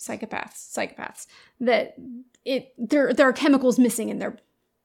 psychopaths, 0.00 0.74
psychopaths 0.74 1.26
that 1.60 1.94
it 2.44 2.72
there 2.78 3.12
there 3.12 3.28
are 3.28 3.32
chemicals 3.32 3.78
missing 3.78 4.08
in 4.08 4.18
their 4.18 4.38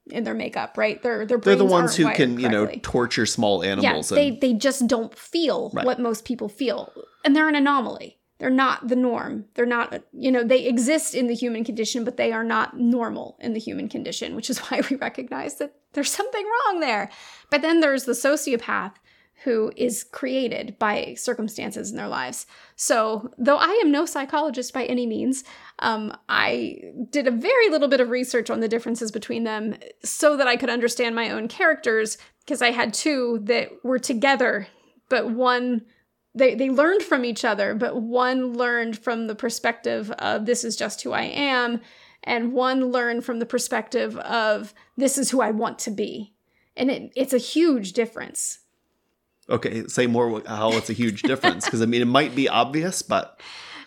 in 0.08 0.24
their 0.24 0.34
makeup, 0.36 0.78
right? 0.78 1.02
Their 1.02 1.26
their 1.26 1.38
They're 1.40 1.56
the 1.56 1.66
ones 1.66 1.96
who 1.96 2.12
can, 2.12 2.40
you 2.40 2.50
know, 2.50 2.68
torture 2.84 3.26
small 3.26 3.64
animals. 3.64 3.84
yeah, 3.84 3.90
animals. 3.90 4.10
they 4.10 4.32
they 4.32 4.54
just 4.54 4.86
don't 4.88 5.18
feel 5.18 5.72
Right. 5.74 5.86
what 5.86 6.00
most 6.00 6.26
people 6.26 6.50
feel, 6.50 6.92
and 7.24 7.36
they're 7.36 7.48
an 7.50 7.56
anomaly. 7.56 8.20
They're 8.38 8.50
not 8.50 8.90
the 8.90 8.98
norm. 8.98 9.46
They're 9.54 9.66
not, 9.66 10.04
you 10.12 10.30
know, 10.30 10.44
they 10.44 10.66
exist 10.66 11.16
in 11.16 11.28
the 11.28 11.34
human 11.34 11.64
condition, 11.64 12.04
but 12.04 12.18
they 12.18 12.34
are 12.34 12.44
not 12.44 12.78
normal 12.78 13.38
in 13.40 13.54
the 13.54 13.60
human 13.62 13.88
condition, 13.88 14.36
which 14.36 14.50
is 14.50 14.60
why 14.68 14.82
we 14.90 14.98
recognize 14.98 15.56
that 15.56 15.74
there's 15.94 16.12
something 16.12 16.46
wrong 16.68 16.82
there. 16.82 17.10
But 17.50 17.62
then 17.62 17.80
there's 17.80 18.04
the 18.04 18.12
sociopath 18.12 18.92
who 19.44 19.72
is 19.76 20.04
created 20.04 20.78
by 20.80 21.14
circumstances 21.16 21.92
in 21.92 21.98
their 21.98 22.08
lives. 22.08 22.48
So, 22.76 23.30
though 23.38 23.58
I 23.58 23.80
am 23.84 23.92
no 23.92 24.06
psychologist 24.06 24.74
by 24.74 24.86
any 24.86 25.06
means, 25.06 25.44
um, 25.80 26.16
I 26.30 26.80
did 27.10 27.28
a 27.28 27.32
very 27.32 27.70
little 27.70 27.88
bit 27.88 28.00
of 28.00 28.10
research 28.10 28.50
on 28.50 28.60
the 28.60 28.68
differences 28.68 29.12
between 29.12 29.44
them 29.44 29.76
so 30.04 30.38
that 30.38 30.48
I 30.48 30.56
could 30.56 30.70
understand 30.70 31.16
my 31.16 31.30
own 31.30 31.48
characters 31.48 32.18
because 32.46 32.62
I 32.62 32.72
had 32.72 32.94
two 32.94 33.40
that 33.44 33.70
were 33.84 34.00
together, 34.00 34.68
but 35.10 35.30
one 35.30 35.82
they 36.34 36.54
they 36.54 36.70
learned 36.70 37.02
from 37.02 37.24
each 37.24 37.46
other, 37.46 37.74
but 37.74 38.02
one 38.02 38.54
learned 38.54 39.00
from 39.00 39.28
the 39.28 39.36
perspective 39.36 40.12
of 40.12 40.46
this 40.46 40.64
is 40.64 40.76
just 40.76 41.02
who 41.02 41.14
I 41.14 41.24
am, 41.24 41.82
and 42.24 42.54
one 42.54 42.92
learned 42.92 43.24
from 43.24 43.40
the 43.40 43.46
perspective 43.46 44.18
of 44.18 44.74
this 44.98 45.18
is 45.18 45.32
who 45.32 45.42
I 45.42 45.52
want 45.52 45.80
to 45.80 45.92
be. 45.92 46.34
And 46.76 46.92
it, 46.92 47.14
it's 47.16 47.34
a 47.34 47.38
huge 47.38 47.94
difference. 47.94 48.60
Okay, 49.50 49.88
say 49.88 50.08
more 50.08 50.42
how 50.48 50.72
it's 50.72 50.90
a 50.90 50.94
huge 50.94 51.22
difference 51.22 51.66
because 51.66 51.82
I 51.82 51.86
mean 51.86 52.02
it 52.02 52.06
might 52.06 52.36
be 52.36 52.50
obvious, 52.50 53.02
but 53.02 53.40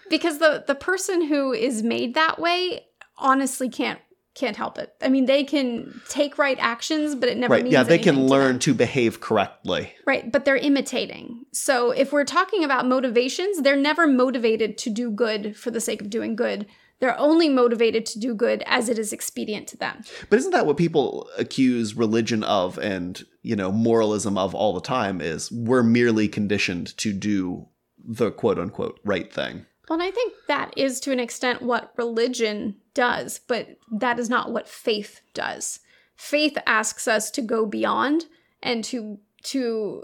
because 0.08 0.38
the 0.38 0.64
the 0.66 0.74
person 0.74 1.22
who 1.26 1.52
is 1.52 1.82
made 1.82 2.14
that 2.14 2.38
way 2.38 2.86
honestly 3.16 3.68
can't 3.68 4.00
can't 4.38 4.56
help 4.56 4.78
it. 4.78 4.94
I 5.02 5.08
mean, 5.08 5.26
they 5.26 5.42
can 5.42 6.00
take 6.08 6.38
right 6.38 6.56
actions, 6.60 7.16
but 7.16 7.28
it 7.28 7.36
never 7.36 7.54
right. 7.54 7.64
means 7.64 7.72
Yeah, 7.72 7.82
they 7.82 7.98
can 7.98 8.14
anything 8.14 8.28
to 8.28 8.30
learn 8.30 8.58
to 8.60 8.74
behave 8.74 9.20
correctly. 9.20 9.92
Right, 10.06 10.30
but 10.30 10.44
they're 10.44 10.56
imitating. 10.56 11.44
So 11.52 11.90
if 11.90 12.12
we're 12.12 12.24
talking 12.24 12.62
about 12.62 12.86
motivations, 12.86 13.62
they're 13.62 13.76
never 13.76 14.06
motivated 14.06 14.78
to 14.78 14.90
do 14.90 15.10
good 15.10 15.56
for 15.56 15.72
the 15.72 15.80
sake 15.80 16.00
of 16.00 16.08
doing 16.08 16.36
good. 16.36 16.66
They're 17.00 17.18
only 17.18 17.48
motivated 17.48 18.06
to 18.06 18.18
do 18.18 18.34
good 18.34 18.62
as 18.66 18.88
it 18.88 18.98
is 18.98 19.12
expedient 19.12 19.68
to 19.68 19.76
them. 19.76 20.02
But 20.28 20.40
isn't 20.40 20.50
that 20.50 20.66
what 20.66 20.76
people 20.76 21.28
accuse 21.38 21.94
religion 21.94 22.42
of 22.42 22.76
and, 22.78 23.24
you 23.42 23.54
know, 23.54 23.70
moralism 23.70 24.36
of 24.36 24.54
all 24.54 24.72
the 24.72 24.80
time 24.80 25.20
is 25.20 25.52
we're 25.52 25.84
merely 25.84 26.28
conditioned 26.28 26.96
to 26.98 27.12
do 27.12 27.68
the 28.08 28.30
quote 28.30 28.58
unquote 28.58 28.98
right 29.04 29.32
thing. 29.32 29.66
Well, 29.88 30.00
and 30.00 30.02
I 30.02 30.10
think 30.10 30.34
that 30.48 30.72
is 30.76 31.00
to 31.00 31.12
an 31.12 31.20
extent 31.20 31.62
what 31.62 31.92
religion 31.96 32.76
does, 32.94 33.40
but 33.46 33.78
that 33.92 34.18
is 34.18 34.28
not 34.28 34.52
what 34.52 34.68
faith 34.68 35.20
does. 35.34 35.80
Faith 36.16 36.58
asks 36.66 37.06
us 37.06 37.30
to 37.32 37.42
go 37.42 37.64
beyond 37.64 38.26
and 38.62 38.82
to 38.84 39.18
to 39.44 40.02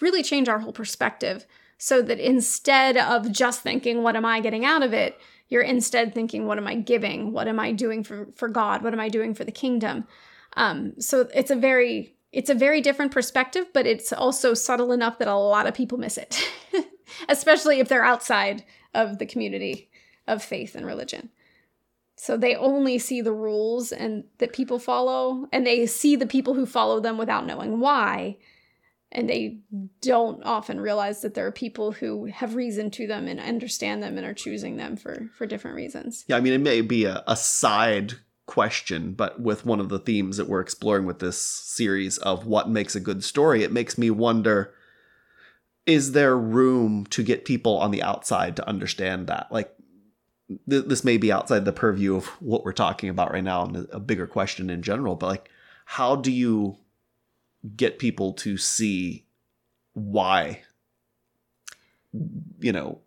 really 0.00 0.22
change 0.22 0.48
our 0.48 0.58
whole 0.58 0.74
perspective 0.74 1.46
so 1.78 2.02
that 2.02 2.20
instead 2.20 2.96
of 2.96 3.32
just 3.32 3.62
thinking 3.62 4.02
what 4.02 4.14
am 4.14 4.24
I 4.24 4.40
getting 4.40 4.64
out 4.64 4.82
of 4.82 4.92
it, 4.92 5.18
you're 5.48 5.62
instead 5.62 6.14
thinking 6.14 6.46
what 6.46 6.58
am 6.58 6.66
I 6.66 6.76
giving? 6.76 7.32
What 7.32 7.48
am 7.48 7.60
I 7.60 7.72
doing 7.72 8.02
for 8.02 8.28
for 8.34 8.48
God? 8.48 8.82
What 8.82 8.92
am 8.92 9.00
I 9.00 9.08
doing 9.08 9.34
for 9.34 9.44
the 9.44 9.52
kingdom? 9.52 10.06
Um, 10.56 10.94
so 11.00 11.28
it's 11.34 11.50
a 11.50 11.56
very 11.56 12.14
it's 12.32 12.50
a 12.50 12.54
very 12.54 12.80
different 12.80 13.12
perspective, 13.12 13.66
but 13.72 13.86
it's 13.86 14.12
also 14.12 14.54
subtle 14.54 14.90
enough 14.90 15.18
that 15.18 15.28
a 15.28 15.36
lot 15.36 15.66
of 15.66 15.74
people 15.74 15.98
miss 15.98 16.18
it, 16.18 16.48
especially 17.28 17.78
if 17.78 17.88
they're 17.88 18.04
outside 18.04 18.64
of 18.92 19.18
the 19.18 19.26
community 19.26 19.88
of 20.26 20.42
faith 20.42 20.74
and 20.74 20.84
religion. 20.84 21.30
So 22.16 22.36
they 22.36 22.56
only 22.56 22.98
see 22.98 23.20
the 23.20 23.32
rules 23.32 23.92
and 23.92 24.24
that 24.38 24.52
people 24.52 24.78
follow, 24.78 25.46
and 25.52 25.66
they 25.66 25.86
see 25.86 26.16
the 26.16 26.26
people 26.26 26.54
who 26.54 26.66
follow 26.66 27.00
them 27.00 27.18
without 27.18 27.46
knowing 27.46 27.80
why. 27.80 28.38
And 29.14 29.30
they 29.30 29.58
don't 30.00 30.42
often 30.44 30.80
realize 30.80 31.22
that 31.22 31.34
there 31.34 31.46
are 31.46 31.52
people 31.52 31.92
who 31.92 32.24
have 32.26 32.56
reason 32.56 32.90
to 32.92 33.06
them 33.06 33.28
and 33.28 33.38
understand 33.38 34.02
them 34.02 34.18
and 34.18 34.26
are 34.26 34.34
choosing 34.34 34.76
them 34.76 34.96
for 34.96 35.30
for 35.36 35.46
different 35.46 35.76
reasons. 35.76 36.24
Yeah, 36.26 36.36
I 36.36 36.40
mean, 36.40 36.52
it 36.52 36.60
may 36.60 36.80
be 36.80 37.04
a, 37.04 37.22
a 37.26 37.36
side 37.36 38.14
question, 38.46 39.12
but 39.12 39.40
with 39.40 39.64
one 39.64 39.80
of 39.80 39.88
the 39.88 39.98
themes 39.98 40.36
that 40.36 40.48
we're 40.48 40.60
exploring 40.60 41.06
with 41.06 41.20
this 41.20 41.38
series 41.38 42.18
of 42.18 42.46
what 42.46 42.68
makes 42.68 42.94
a 42.94 43.00
good 43.00 43.22
story, 43.24 43.62
it 43.62 43.72
makes 43.72 43.96
me 43.96 44.10
wonder 44.10 44.74
is 45.86 46.12
there 46.12 46.36
room 46.36 47.04
to 47.10 47.22
get 47.22 47.44
people 47.44 47.76
on 47.76 47.90
the 47.90 48.02
outside 48.02 48.56
to 48.56 48.66
understand 48.68 49.26
that? 49.26 49.48
Like, 49.50 49.74
th- 50.68 50.86
this 50.86 51.04
may 51.04 51.18
be 51.18 51.30
outside 51.30 51.64
the 51.64 51.72
purview 51.72 52.16
of 52.16 52.26
what 52.40 52.64
we're 52.64 52.72
talking 52.72 53.08
about 53.10 53.32
right 53.32 53.44
now 53.44 53.64
and 53.64 53.86
a 53.92 54.00
bigger 54.00 54.26
question 54.26 54.70
in 54.70 54.82
general, 54.82 55.14
but 55.14 55.26
like, 55.26 55.50
how 55.84 56.16
do 56.16 56.32
you 56.32 56.78
get 57.76 57.98
people 57.98 58.32
to 58.34 58.56
see 58.56 59.24
why, 59.92 60.62
you 62.60 62.72
know, 62.72 63.00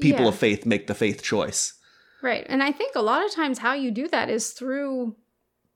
people 0.00 0.22
Yeah. 0.22 0.28
of 0.28 0.36
faith 0.38 0.66
make 0.66 0.86
the 0.86 0.94
faith 0.94 1.22
choice? 1.22 1.74
Right. 2.22 2.44
And 2.48 2.62
I 2.62 2.72
think 2.72 2.94
a 2.94 3.02
lot 3.02 3.24
of 3.24 3.32
times 3.32 3.58
how 3.58 3.74
you 3.74 3.90
do 3.90 4.08
that 4.08 4.30
is 4.30 4.50
through 4.50 5.16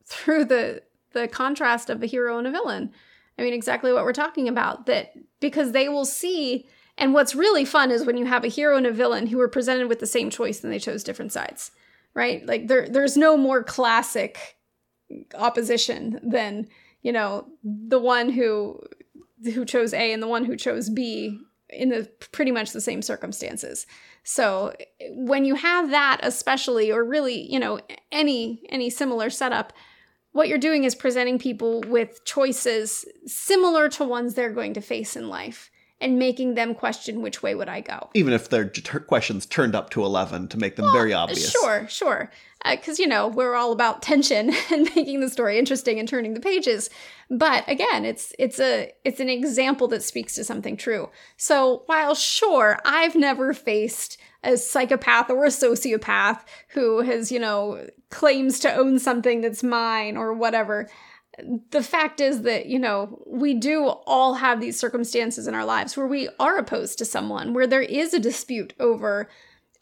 through 0.07 0.47
the 0.47 0.83
the 1.13 1.29
contrast 1.29 1.91
of 1.91 2.03
a 2.03 2.07
hero 2.07 2.39
and 2.39 2.47
a 2.47 2.51
villain. 2.51 2.93
I 3.39 3.43
mean 3.43 3.53
exactly 3.55 3.93
what 3.93 4.05
we're 4.05 4.13
talking 4.13 4.49
about 4.49 4.87
that 4.87 5.13
because 5.41 5.73
they 5.73 5.89
will 5.89 6.05
see 6.05 6.67
and 6.97 7.15
what's 7.15 7.35
really 7.35 7.65
fun 7.65 7.91
is 7.91 8.05
when 8.05 8.17
you 8.17 8.25
have 8.25 8.43
a 8.45 8.49
hero 8.49 8.77
and 8.77 8.87
a 8.87 8.93
villain 8.93 9.27
who 9.29 9.39
are 9.41 9.49
presented 9.49 9.89
with 9.89 10.01
the 10.01 10.07
same 10.07 10.31
choice 10.31 10.65
and 10.65 10.73
they 10.73 10.79
chose 10.79 11.05
different 11.05 11.33
sides. 11.33 11.71
Right? 12.15 12.45
Like 12.47 12.69
there 12.69 12.89
there's 12.89 13.17
no 13.17 13.37
more 13.37 13.63
classic 13.63 14.57
opposition 15.35 16.21
than, 16.23 16.69
you 17.03 17.13
know, 17.13 17.47
the 17.63 17.99
one 17.99 18.31
who 18.31 18.81
who 19.55 19.65
chose 19.65 19.95
A 19.95 20.13
and 20.13 20.23
the 20.23 20.29
one 20.29 20.45
who 20.45 20.57
chose 20.57 20.91
B 20.91 21.39
in 21.71 21.91
the 21.91 22.11
pretty 22.33 22.51
much 22.51 22.73
the 22.73 22.81
same 22.81 23.03
circumstances. 23.03 23.87
So 24.25 24.75
when 25.11 25.45
you 25.45 25.55
have 25.55 25.91
that 25.91 26.21
especially 26.23 26.91
or 26.91 27.05
really, 27.05 27.51
you 27.51 27.59
know, 27.59 27.81
any 28.11 28.63
any 28.69 28.91
similar 28.91 29.31
setup, 29.31 29.73
what 30.33 30.49
you're 30.49 30.59
doing 30.59 30.85
is 30.85 30.95
presenting 30.95 31.39
people 31.39 31.81
with 31.83 32.25
choices 32.25 33.05
similar 33.27 33.89
to 33.91 34.05
ones 34.05 34.35
they're 34.35 34.53
going 34.53 34.75
to 34.75 34.81
face 34.81 35.17
in 35.17 35.29
life 35.29 35.71
and 36.01 36.19
making 36.19 36.55
them 36.55 36.75
question 36.75 37.23
which 37.23 37.43
way 37.43 37.55
would 37.55 37.69
I 37.69 37.81
go. 37.81 38.09
even 38.15 38.33
if 38.33 38.49
their 38.51 38.69
questions 38.69 39.47
turned 39.47 39.75
up 39.75 39.91
to 39.91 40.05
11 40.05 40.49
to 40.49 40.57
make 40.57 40.77
them 40.77 40.93
very 40.93 41.13
obvious. 41.13 41.51
Sure, 41.51 41.89
sure. 41.89 42.31
Uh, 42.65 42.75
because, 42.75 42.99
you 42.99 43.07
know, 43.07 43.29
we're 43.29 43.55
all 43.55 43.73
about 43.73 44.03
tension 44.03 44.53
and 44.71 44.91
making 44.97 45.21
the 45.21 45.31
story 45.31 45.59
interesting 45.59 45.99
and 45.99 46.09
turning 46.09 46.35
the 46.35 46.41
pages. 46.41 46.91
But 47.31 47.65
again, 47.69 48.05
it's 48.05 48.33
it's 48.39 48.59
a 48.59 48.93
it's 49.05 49.21
an 49.21 49.29
example 49.29 49.87
that 49.89 50.03
speaks 50.03 50.35
to 50.35 50.45
something 50.45 50.77
true. 50.77 51.11
So 51.37 51.83
while 51.87 52.15
sure, 52.15 52.79
I've 52.85 53.15
never 53.15 53.53
faced 53.53 54.19
a 54.43 54.57
psychopath 54.57 55.31
or 55.31 55.45
a 55.45 55.49
sociopath 55.49 56.41
who 56.69 57.03
has, 57.03 57.31
you 57.31 57.39
know, 57.39 57.87
claims 58.11 58.59
to 58.61 58.73
own 58.73 58.99
something 58.99 59.41
that's 59.41 59.63
mine 59.63 60.17
or 60.17 60.33
whatever. 60.33 60.89
The 61.71 61.83
fact 61.83 62.21
is 62.21 62.43
that, 62.43 62.67
you 62.67 62.79
know, 62.79 63.23
we 63.27 63.55
do 63.55 63.87
all 63.87 64.35
have 64.35 64.61
these 64.61 64.79
circumstances 64.79 65.47
in 65.47 65.55
our 65.55 65.65
lives 65.65 65.97
where 65.97 66.07
we 66.07 66.29
are 66.41 66.57
opposed 66.57 66.99
to 66.99 67.05
someone, 67.05 67.53
where 67.53 67.67
there 67.67 67.83
is 67.83 68.13
a 68.15 68.19
dispute 68.19 68.75
over 68.81 69.29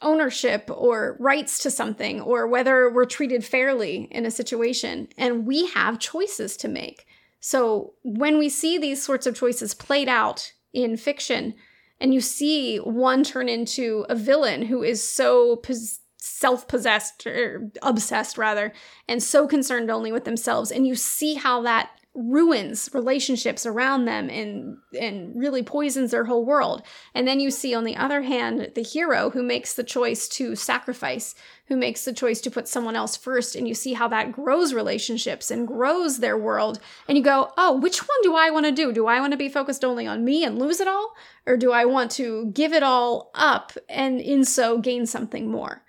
ownership 0.02 0.70
or 0.72 1.16
rights 1.18 1.58
to 1.60 1.70
something 1.70 2.20
or 2.20 2.46
whether 2.46 2.90
we're 2.90 3.06
treated 3.06 3.44
fairly 3.44 4.08
in 4.10 4.26
a 4.26 4.30
situation. 4.30 5.08
And 5.16 5.46
we 5.46 5.66
have 5.68 5.98
choices 5.98 6.56
to 6.58 6.68
make. 6.68 7.06
So 7.40 7.94
when 8.02 8.38
we 8.38 8.48
see 8.48 8.78
these 8.78 9.02
sorts 9.02 9.26
of 9.26 9.36
choices 9.36 9.74
played 9.74 10.08
out 10.08 10.52
in 10.72 10.96
fiction, 10.96 11.54
and 12.00 12.12
you 12.12 12.20
see 12.20 12.78
one 12.78 13.24
turn 13.24 13.48
into 13.48 14.04
a 14.08 14.14
villain 14.14 14.62
who 14.62 14.82
is 14.82 15.06
so 15.06 15.56
pos- 15.56 16.00
self-possessed 16.18 17.26
or 17.26 17.70
obsessed 17.82 18.36
rather 18.36 18.72
and 19.08 19.22
so 19.22 19.46
concerned 19.46 19.90
only 19.90 20.10
with 20.10 20.24
themselves 20.24 20.72
and 20.72 20.86
you 20.86 20.94
see 20.94 21.34
how 21.34 21.62
that 21.62 21.90
ruins 22.16 22.88
relationships 22.94 23.66
around 23.66 24.06
them 24.06 24.30
and 24.30 24.78
and 24.98 25.38
really 25.38 25.62
poisons 25.62 26.10
their 26.10 26.24
whole 26.24 26.44
world. 26.44 26.82
And 27.14 27.28
then 27.28 27.40
you 27.40 27.50
see 27.50 27.74
on 27.74 27.84
the 27.84 27.96
other 27.96 28.22
hand 28.22 28.72
the 28.74 28.82
hero 28.82 29.30
who 29.30 29.42
makes 29.42 29.74
the 29.74 29.84
choice 29.84 30.26
to 30.28 30.56
sacrifice 30.56 31.34
who 31.66 31.76
makes 31.76 32.04
the 32.04 32.12
choice 32.12 32.40
to 32.40 32.50
put 32.50 32.68
someone 32.68 32.96
else 32.96 33.16
first. 33.16 33.54
And 33.54 33.68
you 33.68 33.74
see 33.74 33.92
how 33.92 34.08
that 34.08 34.32
grows 34.32 34.72
relationships 34.72 35.50
and 35.50 35.68
grows 35.68 36.18
their 36.18 36.38
world. 36.38 36.80
And 37.06 37.18
you 37.18 37.22
go 37.22 37.52
oh 37.58 37.78
which 37.78 37.98
one 38.00 38.18
do 38.22 38.34
i 38.34 38.50
want 38.50 38.64
to 38.64 38.72
do? 38.72 38.92
Do 38.92 39.06
i 39.06 39.20
want 39.20 39.32
to 39.32 39.36
be 39.36 39.50
focused 39.50 39.84
only 39.84 40.06
on 40.06 40.24
me 40.24 40.42
and 40.42 40.58
lose 40.58 40.80
it 40.80 40.88
all? 40.88 41.14
Or 41.44 41.56
do 41.56 41.72
i 41.72 41.84
want 41.84 42.10
to 42.12 42.46
give 42.46 42.72
it 42.72 42.82
all 42.82 43.30
up 43.34 43.72
and 43.88 44.20
in 44.20 44.44
so 44.44 44.78
gain 44.78 45.04
something 45.06 45.50
more? 45.50 45.82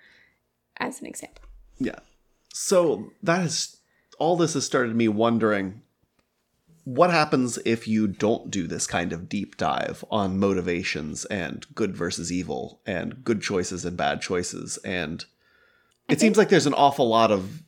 As 0.80 1.00
an 1.00 1.06
example. 1.06 1.44
Yeah. 1.78 1.98
So 2.52 3.10
that 3.22 3.44
is 3.46 3.78
all 4.18 4.36
this 4.36 4.54
has 4.54 4.66
started 4.66 4.94
me 4.94 5.08
wondering 5.08 5.82
what 6.94 7.10
happens 7.10 7.58
if 7.64 7.86
you 7.86 8.06
don't 8.06 8.50
do 8.50 8.66
this 8.66 8.86
kind 8.86 9.12
of 9.12 9.28
deep 9.28 9.56
dive 9.56 10.04
on 10.10 10.38
motivations 10.38 11.24
and 11.26 11.66
good 11.74 11.96
versus 11.96 12.32
evil 12.32 12.80
and 12.86 13.24
good 13.24 13.42
choices 13.42 13.84
and 13.84 13.96
bad 13.96 14.22
choices 14.22 14.78
and 14.84 15.26
it 16.08 16.18
seems 16.18 16.38
like 16.38 16.48
there's 16.48 16.66
an 16.66 16.74
awful 16.74 17.08
lot 17.08 17.30
of 17.30 17.62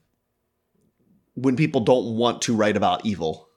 when 1.35 1.54
people 1.54 1.83
don't 1.83 2.16
want 2.16 2.40
to 2.40 2.56
write 2.56 2.76
about 2.76 3.04
evil 3.04 3.50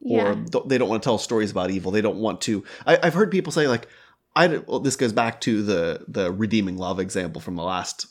yeah 0.00 0.30
or 0.30 0.34
th- 0.34 0.64
they 0.66 0.78
don't 0.78 0.88
want 0.88 1.02
to 1.02 1.06
tell 1.06 1.18
stories 1.18 1.50
about 1.50 1.70
evil. 1.70 1.90
They 1.90 2.00
don't 2.00 2.18
want 2.18 2.40
to. 2.42 2.64
I, 2.86 2.98
I've 3.02 3.14
heard 3.14 3.30
people 3.30 3.52
say 3.52 3.68
like, 3.68 3.88
i 4.34 4.46
Well, 4.46 4.80
this 4.80 4.96
goes 4.96 5.12
back 5.12 5.40
to 5.42 5.62
the 5.62 6.04
the 6.08 6.32
redeeming 6.32 6.76
love 6.76 7.00
example 7.00 7.40
from 7.40 7.56
the 7.56 7.62
last, 7.62 8.06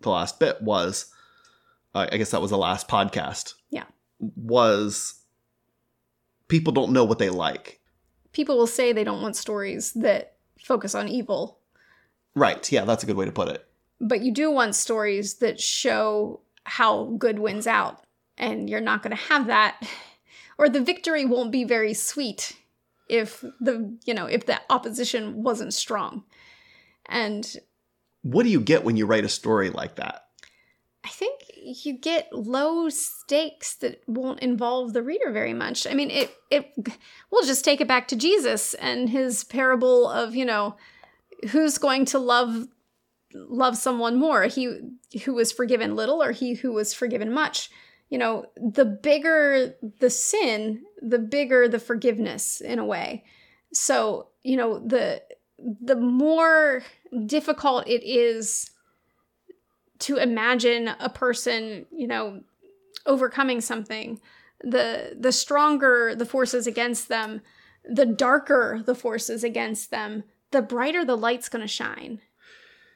the 0.00 0.10
last 0.10 0.38
bit 0.38 0.60
was, 0.62 1.12
uh, 1.94 2.06
I 2.10 2.16
guess 2.16 2.30
that 2.30 2.42
was 2.42 2.50
the 2.50 2.58
last 2.58 2.88
podcast. 2.88 3.54
Yeah. 3.70 3.84
Was 4.18 5.19
people 6.50 6.72
don't 6.72 6.92
know 6.92 7.04
what 7.04 7.18
they 7.18 7.30
like. 7.30 7.80
people 8.32 8.58
will 8.58 8.66
say 8.66 8.92
they 8.92 9.04
don't 9.04 9.22
want 9.22 9.36
stories 9.36 9.92
that 9.92 10.34
focus 10.62 10.94
on 10.94 11.08
evil 11.08 11.56
Right. 12.36 12.70
Yeah, 12.70 12.84
that's 12.84 13.02
a 13.02 13.06
good 13.06 13.16
way 13.16 13.24
to 13.24 13.32
put 13.32 13.48
it. 13.48 13.66
but 14.00 14.20
you 14.20 14.32
do 14.32 14.50
want 14.52 14.74
stories 14.76 15.34
that 15.38 15.60
show 15.60 16.40
how 16.64 17.06
good 17.18 17.38
wins 17.38 17.66
out 17.66 18.04
and 18.38 18.70
you're 18.70 18.80
not 18.80 19.02
going 19.02 19.16
to 19.16 19.22
have 19.24 19.46
that 19.48 19.80
or 20.58 20.68
the 20.68 20.80
victory 20.80 21.24
won't 21.24 21.50
be 21.50 21.64
very 21.64 21.92
sweet 21.94 22.52
if 23.08 23.40
the 23.60 23.96
you 24.04 24.14
know 24.14 24.26
if 24.26 24.46
the 24.46 24.60
opposition 24.70 25.42
wasn't 25.42 25.74
strong 25.74 26.22
and 27.06 27.56
What 28.22 28.44
do 28.44 28.50
you 28.50 28.60
get 28.60 28.84
when 28.84 28.96
you 28.96 29.06
write 29.06 29.24
a 29.24 29.28
story 29.28 29.70
like 29.70 29.96
that? 29.96 30.26
I 31.04 31.08
think 31.08 31.40
you 31.56 31.94
get 31.94 32.32
low 32.32 32.88
stakes 32.90 33.74
that 33.76 34.02
won't 34.06 34.40
involve 34.40 34.92
the 34.92 35.02
reader 35.02 35.32
very 35.32 35.54
much. 35.54 35.86
I 35.86 35.94
mean, 35.94 36.10
it 36.10 36.34
it 36.50 36.74
we'll 37.30 37.46
just 37.46 37.64
take 37.64 37.80
it 37.80 37.88
back 37.88 38.08
to 38.08 38.16
Jesus 38.16 38.74
and 38.74 39.08
his 39.08 39.44
parable 39.44 40.08
of, 40.08 40.34
you 40.34 40.44
know, 40.44 40.76
who's 41.50 41.78
going 41.78 42.04
to 42.06 42.18
love 42.18 42.68
love 43.34 43.76
someone 43.76 44.18
more, 44.18 44.44
he 44.44 44.80
who 45.24 45.34
was 45.34 45.52
forgiven 45.52 45.96
little 45.96 46.22
or 46.22 46.32
he 46.32 46.54
who 46.54 46.72
was 46.72 46.92
forgiven 46.92 47.32
much. 47.32 47.70
You 48.10 48.18
know, 48.18 48.46
the 48.56 48.84
bigger 48.84 49.74
the 50.00 50.10
sin, 50.10 50.82
the 51.00 51.18
bigger 51.18 51.68
the 51.68 51.78
forgiveness 51.78 52.60
in 52.60 52.78
a 52.78 52.84
way. 52.84 53.24
So, 53.72 54.28
you 54.42 54.56
know, 54.56 54.80
the 54.80 55.22
the 55.58 55.96
more 55.96 56.82
difficult 57.26 57.86
it 57.86 58.02
is 58.04 58.70
to 60.00 60.16
imagine 60.16 60.88
a 60.98 61.08
person, 61.08 61.86
you 61.90 62.06
know, 62.06 62.42
overcoming 63.06 63.60
something, 63.60 64.20
the 64.62 65.16
the 65.18 65.32
stronger 65.32 66.14
the 66.14 66.26
forces 66.26 66.66
against 66.66 67.08
them, 67.08 67.40
the 67.84 68.06
darker 68.06 68.82
the 68.84 68.94
forces 68.94 69.42
against 69.44 69.90
them, 69.90 70.24
the 70.50 70.62
brighter 70.62 71.04
the 71.04 71.16
light's 71.16 71.48
going 71.48 71.62
to 71.62 71.68
shine. 71.68 72.20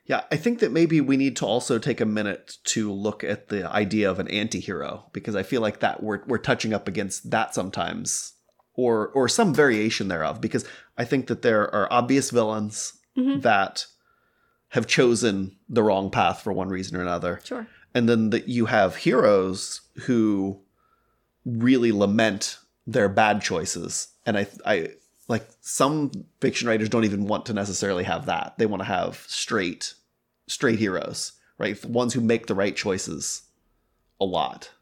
Yeah, 0.07 0.25
I 0.31 0.37
think 0.37 0.59
that 0.59 0.71
maybe 0.71 1.01
we 1.01 1.17
need 1.17 1.35
to 1.37 1.47
also 1.47 1.79
take 1.79 2.01
a 2.03 2.05
minute 2.07 2.59
to 2.65 2.93
look 2.93 3.25
at 3.25 3.49
the 3.49 3.67
idea 3.71 4.11
of 4.11 4.19
an 4.19 4.29
anti-hero 4.29 5.09
because 5.15 5.35
I 5.35 5.43
feel 5.43 5.63
like 5.63 5.81
that 5.81 6.03
we're 6.03 6.23
we're 6.27 6.39
touching 6.39 6.75
up 6.75 6.87
against 6.89 7.31
that 7.31 7.55
sometimes 7.55 8.35
or 8.75 9.09
or 9.09 9.29
some 9.29 9.55
variation 9.55 10.09
thereof 10.09 10.41
because 10.43 10.67
I 10.99 11.05
think 11.07 11.29
that 11.29 11.41
there 11.43 11.75
are 11.75 11.91
obvious 11.91 12.31
villains 12.31 12.93
Mhm. 13.17 13.43
that 13.43 13.87
have 14.75 14.89
chosen 14.89 15.55
the 15.69 15.85
wrong 15.85 16.11
path 16.11 16.43
for 16.43 16.53
one 16.53 16.69
reason 16.69 16.97
or 16.97 17.01
another. 17.01 17.41
Sure. 17.45 17.65
And 17.95 18.09
then 18.09 18.31
that 18.31 18.49
you 18.49 18.67
have 18.67 18.97
heroes 18.97 19.83
who 20.07 20.61
really 21.45 21.93
lament 21.93 22.59
their 22.85 23.09
bad 23.09 23.41
choices. 23.41 24.09
And 24.27 24.37
I 24.37 24.49
I 24.67 24.89
like 25.29 25.47
some 25.61 26.11
fiction 26.41 26.67
writers 26.67 26.89
don't 26.89 27.05
even 27.05 27.27
want 27.27 27.47
to 27.47 27.53
necessarily 27.53 28.03
have 28.03 28.27
that. 28.27 28.59
They 28.59 28.67
want 28.67 28.81
to 28.81 28.89
have 28.89 29.25
straight 29.29 29.95
straight 30.49 30.81
heroes, 30.81 31.35
right? 31.57 31.83
Ones 31.85 32.13
who 32.13 32.21
make 32.21 32.49
the 32.49 32.57
right 32.57 32.75
choices 32.75 33.43
a 34.21 34.25
lot. 34.25 34.73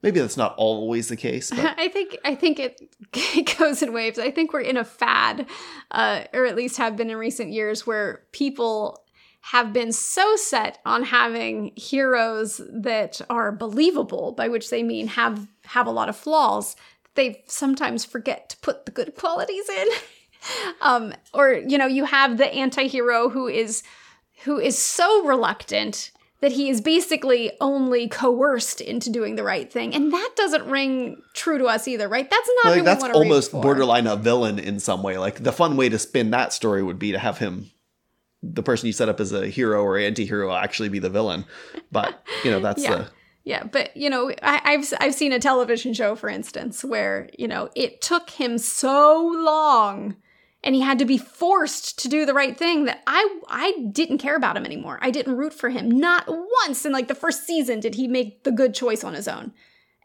Maybe 0.00 0.20
that's 0.20 0.36
not 0.36 0.54
always 0.58 1.08
the 1.08 1.16
case, 1.16 1.50
but 1.50 1.74
I 1.76 1.88
think 1.88 2.16
I 2.24 2.36
think 2.36 2.60
it, 2.60 2.80
it 3.12 3.58
goes 3.58 3.82
in 3.82 3.92
waves. 3.92 4.20
I 4.20 4.30
think 4.30 4.52
we're 4.52 4.60
in 4.60 4.76
a 4.76 4.84
fad, 4.84 5.46
uh, 5.90 6.22
or 6.32 6.46
at 6.46 6.54
least 6.54 6.76
have 6.76 6.96
been 6.96 7.10
in 7.10 7.16
recent 7.16 7.50
years, 7.52 7.84
where 7.84 8.22
people 8.30 9.02
have 9.40 9.72
been 9.72 9.92
so 9.92 10.36
set 10.36 10.78
on 10.84 11.04
having 11.04 11.72
heroes 11.76 12.60
that 12.70 13.20
are 13.30 13.52
believable, 13.52 14.32
by 14.32 14.48
which 14.48 14.70
they 14.70 14.82
mean 14.82 15.06
have 15.08 15.46
have 15.64 15.86
a 15.86 15.90
lot 15.90 16.08
of 16.08 16.16
flaws. 16.16 16.76
They 17.14 17.42
sometimes 17.46 18.04
forget 18.04 18.50
to 18.50 18.56
put 18.58 18.84
the 18.84 18.92
good 18.92 19.14
qualities 19.16 19.68
in. 19.68 19.88
um, 20.82 21.14
or 21.32 21.52
you 21.52 21.78
know, 21.78 21.86
you 21.86 22.04
have 22.04 22.36
the 22.36 22.52
anti-hero 22.52 23.28
who 23.28 23.48
is 23.48 23.82
who 24.44 24.58
is 24.58 24.78
so 24.78 25.24
reluctant 25.24 26.10
that 26.40 26.52
he 26.52 26.70
is 26.70 26.80
basically 26.80 27.50
only 27.60 28.06
coerced 28.06 28.80
into 28.80 29.10
doing 29.10 29.34
the 29.34 29.42
right 29.42 29.72
thing, 29.72 29.94
and 29.94 30.12
that 30.12 30.30
doesn't 30.36 30.66
ring 30.66 31.22
true 31.34 31.58
to 31.58 31.64
us 31.64 31.88
either, 31.88 32.08
right? 32.08 32.28
That's 32.28 32.50
not 32.62 32.70
like 32.70 32.78
who 32.78 32.84
that's 32.84 33.02
we 33.02 33.08
want 33.08 33.14
to 33.14 33.18
almost 33.18 33.52
borderline 33.52 34.06
a 34.06 34.16
villain 34.16 34.58
in 34.58 34.78
some 34.78 35.02
way. 35.02 35.16
Like 35.16 35.42
the 35.42 35.52
fun 35.52 35.76
way 35.76 35.88
to 35.88 35.98
spin 35.98 36.30
that 36.30 36.52
story 36.52 36.82
would 36.82 36.98
be 36.98 37.12
to 37.12 37.18
have 37.18 37.38
him 37.38 37.70
the 38.42 38.62
person 38.62 38.86
you 38.86 38.92
set 38.92 39.08
up 39.08 39.20
as 39.20 39.32
a 39.32 39.48
hero 39.48 39.82
or 39.82 39.98
anti-hero 39.98 40.52
actually 40.54 40.88
be 40.88 40.98
the 40.98 41.10
villain. 41.10 41.44
But, 41.90 42.22
you 42.44 42.50
know, 42.50 42.60
that's 42.60 42.82
Yeah. 42.84 42.96
the 42.96 43.10
Yeah, 43.44 43.64
but 43.64 43.96
you 43.96 44.10
know, 44.10 44.30
I, 44.42 44.60
I've 44.64 44.92
I've 45.00 45.14
seen 45.14 45.32
a 45.32 45.38
television 45.38 45.94
show, 45.94 46.14
for 46.14 46.28
instance, 46.28 46.84
where 46.84 47.30
you 47.38 47.48
know 47.48 47.70
it 47.74 48.02
took 48.02 48.30
him 48.30 48.58
so 48.58 49.26
long, 49.26 50.16
and 50.62 50.74
he 50.74 50.82
had 50.82 50.98
to 50.98 51.06
be 51.06 51.16
forced 51.16 51.98
to 52.00 52.08
do 52.08 52.26
the 52.26 52.34
right 52.34 52.56
thing 52.56 52.84
that 52.84 53.02
I 53.06 53.40
I 53.48 53.88
didn't 53.90 54.18
care 54.18 54.36
about 54.36 54.56
him 54.56 54.66
anymore. 54.66 54.98
I 55.00 55.10
didn't 55.10 55.36
root 55.38 55.54
for 55.54 55.70
him. 55.70 55.90
Not 55.90 56.24
once 56.28 56.84
in 56.84 56.92
like 56.92 57.08
the 57.08 57.14
first 57.14 57.46
season 57.46 57.80
did 57.80 57.94
he 57.94 58.06
make 58.06 58.44
the 58.44 58.52
good 58.52 58.74
choice 58.74 59.02
on 59.02 59.14
his 59.14 59.26
own, 59.26 59.52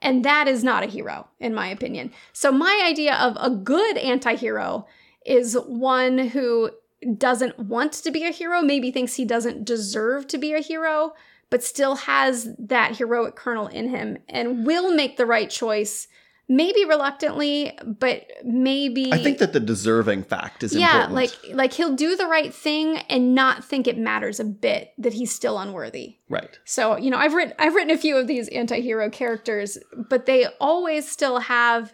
and 0.02 0.24
that 0.24 0.48
is 0.48 0.64
not 0.64 0.84
a 0.84 0.88
hero, 0.88 1.28
in 1.40 1.54
my 1.54 1.68
opinion. 1.68 2.12
So 2.32 2.50
my 2.50 2.82
idea 2.86 3.16
of 3.16 3.36
a 3.40 3.50
good 3.50 3.98
anti-hero 3.98 4.88
is 5.26 5.56
one 5.68 6.18
who 6.18 6.72
doesn't 7.18 7.60
want 7.60 7.94
to 7.94 8.12
be 8.12 8.24
a 8.24 8.32
hero, 8.32 8.62
maybe 8.62 8.92
thinks 8.92 9.16
he 9.16 9.26
doesn't 9.26 9.66
deserve 9.66 10.28
to 10.28 10.38
be 10.38 10.54
a 10.54 10.60
hero, 10.60 11.14
but 11.50 11.64
still 11.64 11.96
has 11.96 12.50
that 12.58 12.98
heroic 12.98 13.36
kernel 13.36 13.68
in 13.68 13.90
him 13.90 14.18
and 14.28 14.66
will 14.66 14.94
make 14.94 15.18
the 15.18 15.26
right 15.26 15.50
choice, 15.50 16.08
maybe 16.50 16.84
reluctantly, 16.84 17.78
but 17.86 18.26
maybe 18.44 19.14
I 19.14 19.22
think 19.22 19.38
that 19.38 19.54
the 19.54 19.60
deserving 19.60 20.24
fact 20.24 20.64
is 20.64 20.76
yeah, 20.76 21.06
important. 21.08 21.14
like 21.14 21.32
like 21.54 21.74
he'll 21.74 21.96
do 21.96 22.16
the 22.16 22.28
right 22.28 22.54
thing 22.54 22.98
and 23.10 23.36
not 23.36 23.64
think 23.64 23.88
it 23.88 23.98
matters 23.98 24.40
a 24.40 24.44
bit 24.44 24.94
that 24.98 25.14
he's 25.14 25.32
still 25.34 25.60
unworthy. 25.60 26.18
right. 26.30 26.58
So, 26.66 26.98
you 26.98 27.12
know, 27.12 27.18
I've 27.18 27.34
written 27.34 27.54
I've 27.60 27.76
written 27.76 27.92
a 27.92 27.98
few 27.98 28.18
of 28.18 28.28
these 28.28 28.48
anti-hero 28.50 29.10
characters, 29.10 29.78
but 30.10 30.26
they 30.26 30.48
always 30.60 31.10
still 31.10 31.40
have 31.40 31.94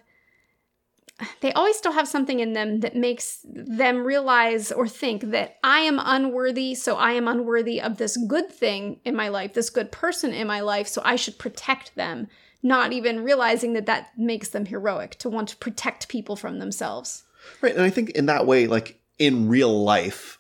they 1.42 1.52
always 1.54 1.78
still 1.78 1.92
have 1.92 2.08
something 2.08 2.40
in 2.40 2.54
them 2.54 2.80
that 2.82 2.96
makes 2.96 3.40
them 3.44 4.04
realize 4.06 4.72
or 4.72 4.88
think 4.88 5.32
that 5.32 5.58
I 5.64 5.80
am 5.82 6.00
unworthy, 6.02 6.76
so 6.76 6.96
I 6.96 7.14
am 7.14 7.28
unworthy 7.28 7.82
of 7.82 7.98
this 7.98 8.18
good 8.28 8.52
thing 8.52 9.00
in 9.06 9.16
my 9.16 9.30
life, 9.30 9.54
this 9.54 9.70
good 9.70 9.92
person 9.92 10.34
in 10.34 10.48
my 10.48 10.62
life, 10.62 10.88
so 10.88 11.02
I 11.04 11.16
should 11.16 11.38
protect 11.38 11.96
them, 11.96 12.28
not 12.64 12.94
even 12.94 13.24
realizing 13.24 13.74
that 13.74 13.86
that 13.86 14.10
makes 14.18 14.50
them 14.50 14.66
heroic 14.66 15.16
to 15.20 15.30
want 15.30 15.50
to 15.50 15.58
protect 15.58 16.10
people 16.10 16.36
from 16.36 16.60
themselves. 16.60 17.24
Right. 17.62 17.74
And 17.74 17.84
I 17.84 17.90
think 17.90 18.12
in 18.12 18.26
that 18.28 18.46
way, 18.46 18.68
like 18.68 19.00
in 19.18 19.48
real 19.48 19.84
life, 19.84 20.40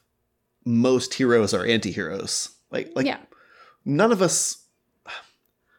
most 0.65 1.13
heroes 1.13 1.53
are 1.53 1.65
anti-heroes. 1.65 2.49
Like 2.71 2.91
like 2.95 3.05
yeah. 3.05 3.17
none 3.85 4.11
of 4.11 4.21
us 4.21 4.65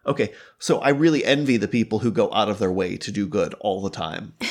Okay, 0.06 0.32
so 0.58 0.78
I 0.78 0.88
really 0.90 1.24
envy 1.24 1.56
the 1.58 1.68
people 1.68 1.98
who 2.00 2.10
go 2.10 2.32
out 2.32 2.48
of 2.48 2.58
their 2.58 2.72
way 2.72 2.96
to 2.96 3.12
do 3.12 3.26
good 3.26 3.54
all 3.60 3.82
the 3.82 3.90
time. 3.90 4.34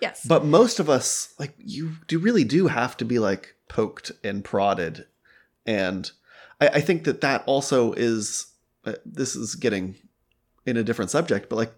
Yes. 0.00 0.24
But 0.26 0.46
most 0.46 0.80
of 0.80 0.88
us, 0.88 1.34
like 1.38 1.52
you, 1.58 1.92
do 2.06 2.18
really 2.18 2.42
do 2.44 2.68
have 2.68 2.96
to 2.96 3.04
be 3.04 3.18
like 3.18 3.54
poked 3.68 4.10
and 4.24 4.42
prodded, 4.42 5.06
and 5.66 6.10
I, 6.58 6.68
I 6.68 6.80
think 6.80 7.04
that 7.04 7.20
that 7.20 7.44
also 7.46 7.92
is. 7.92 8.46
Uh, 8.82 8.94
this 9.04 9.36
is 9.36 9.56
getting 9.56 9.96
in 10.64 10.78
a 10.78 10.82
different 10.82 11.10
subject, 11.10 11.50
but 11.50 11.56
like 11.56 11.74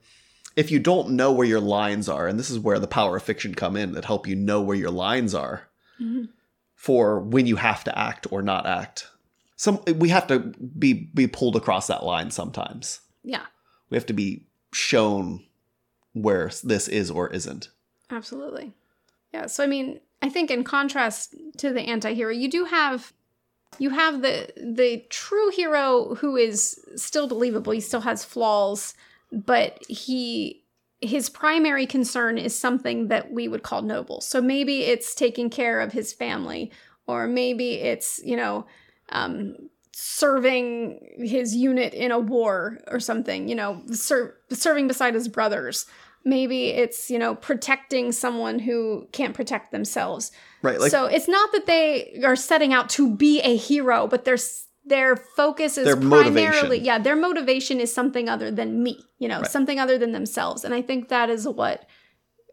if 0.54 0.70
you 0.70 0.78
don't 0.78 1.10
know 1.10 1.32
where 1.32 1.48
your 1.48 1.58
lines 1.58 2.08
are, 2.08 2.28
and 2.28 2.38
this 2.38 2.48
is 2.48 2.60
where 2.60 2.78
the 2.78 2.86
power 2.86 3.16
of 3.16 3.24
fiction 3.24 3.56
come 3.56 3.76
in 3.76 3.90
that 3.94 4.04
help 4.04 4.28
you 4.28 4.36
know 4.36 4.60
where 4.62 4.76
your 4.76 4.92
lines 4.92 5.34
are 5.34 5.68
Mhm. 6.00 6.28
for 6.76 7.18
when 7.18 7.46
you 7.48 7.56
have 7.56 7.82
to 7.82 7.98
act 7.98 8.28
or 8.30 8.40
not 8.40 8.66
act. 8.66 9.08
Some 9.62 9.78
we 9.94 10.08
have 10.08 10.26
to 10.26 10.40
be 10.76 10.92
be 11.14 11.28
pulled 11.28 11.54
across 11.54 11.86
that 11.86 12.02
line 12.02 12.32
sometimes. 12.32 12.98
yeah. 13.22 13.46
We 13.90 13.96
have 13.96 14.06
to 14.06 14.12
be 14.12 14.48
shown 14.72 15.44
where 16.14 16.50
this 16.64 16.88
is 16.88 17.12
or 17.12 17.28
isn't. 17.28 17.68
Absolutely. 18.10 18.72
Yeah. 19.32 19.46
So 19.46 19.62
I 19.62 19.68
mean, 19.68 20.00
I 20.20 20.30
think 20.30 20.50
in 20.50 20.64
contrast 20.64 21.36
to 21.58 21.72
the 21.72 21.82
anti-hero, 21.82 22.32
you 22.32 22.50
do 22.50 22.64
have 22.64 23.12
you 23.78 23.90
have 23.90 24.20
the 24.22 24.52
the 24.56 25.04
true 25.10 25.52
hero 25.52 26.16
who 26.16 26.36
is 26.36 26.84
still 26.96 27.28
believable. 27.28 27.72
He 27.72 27.80
still 27.80 28.00
has 28.00 28.24
flaws, 28.24 28.94
but 29.30 29.78
he 29.88 30.64
his 31.00 31.30
primary 31.30 31.86
concern 31.86 32.36
is 32.36 32.58
something 32.58 33.06
that 33.08 33.30
we 33.30 33.46
would 33.46 33.62
call 33.62 33.82
noble. 33.82 34.20
So 34.22 34.42
maybe 34.42 34.80
it's 34.80 35.14
taking 35.14 35.50
care 35.50 35.78
of 35.78 35.92
his 35.92 36.12
family, 36.12 36.72
or 37.06 37.28
maybe 37.28 37.74
it's, 37.74 38.20
you 38.24 38.36
know, 38.36 38.66
um, 39.12 39.54
serving 39.94 40.98
his 41.18 41.54
unit 41.54 41.94
in 41.94 42.10
a 42.10 42.18
war 42.18 42.78
or 42.88 42.98
something, 43.00 43.48
you 43.48 43.54
know, 43.54 43.82
ser- 43.92 44.34
serving 44.50 44.88
beside 44.88 45.14
his 45.14 45.28
brothers. 45.28 45.86
Maybe 46.24 46.68
it's, 46.68 47.10
you 47.10 47.18
know, 47.18 47.34
protecting 47.34 48.12
someone 48.12 48.58
who 48.60 49.08
can't 49.12 49.34
protect 49.34 49.72
themselves. 49.72 50.30
Right. 50.62 50.78
Like 50.80 50.90
so 50.90 51.06
it's 51.06 51.28
not 51.28 51.50
that 51.52 51.66
they 51.66 52.20
are 52.24 52.36
setting 52.36 52.72
out 52.72 52.88
to 52.90 53.14
be 53.14 53.40
a 53.40 53.56
hero, 53.56 54.06
but 54.06 54.24
their 54.24 54.36
their 54.84 55.16
focus 55.16 55.78
is 55.78 55.84
Their 55.84 55.96
primarily 55.96 56.42
motivation. 56.44 56.84
yeah, 56.84 56.98
their 56.98 57.14
motivation 57.16 57.80
is 57.80 57.92
something 57.94 58.28
other 58.28 58.50
than 58.50 58.82
me, 58.82 58.98
you 59.18 59.28
know, 59.28 59.40
Right. 59.40 59.50
something 59.50 59.78
other 59.78 59.96
than 59.98 60.10
themselves. 60.12 60.64
And 60.64 60.74
I 60.74 60.82
think 60.82 61.08
that 61.08 61.28
is 61.30 61.46
what 61.46 61.86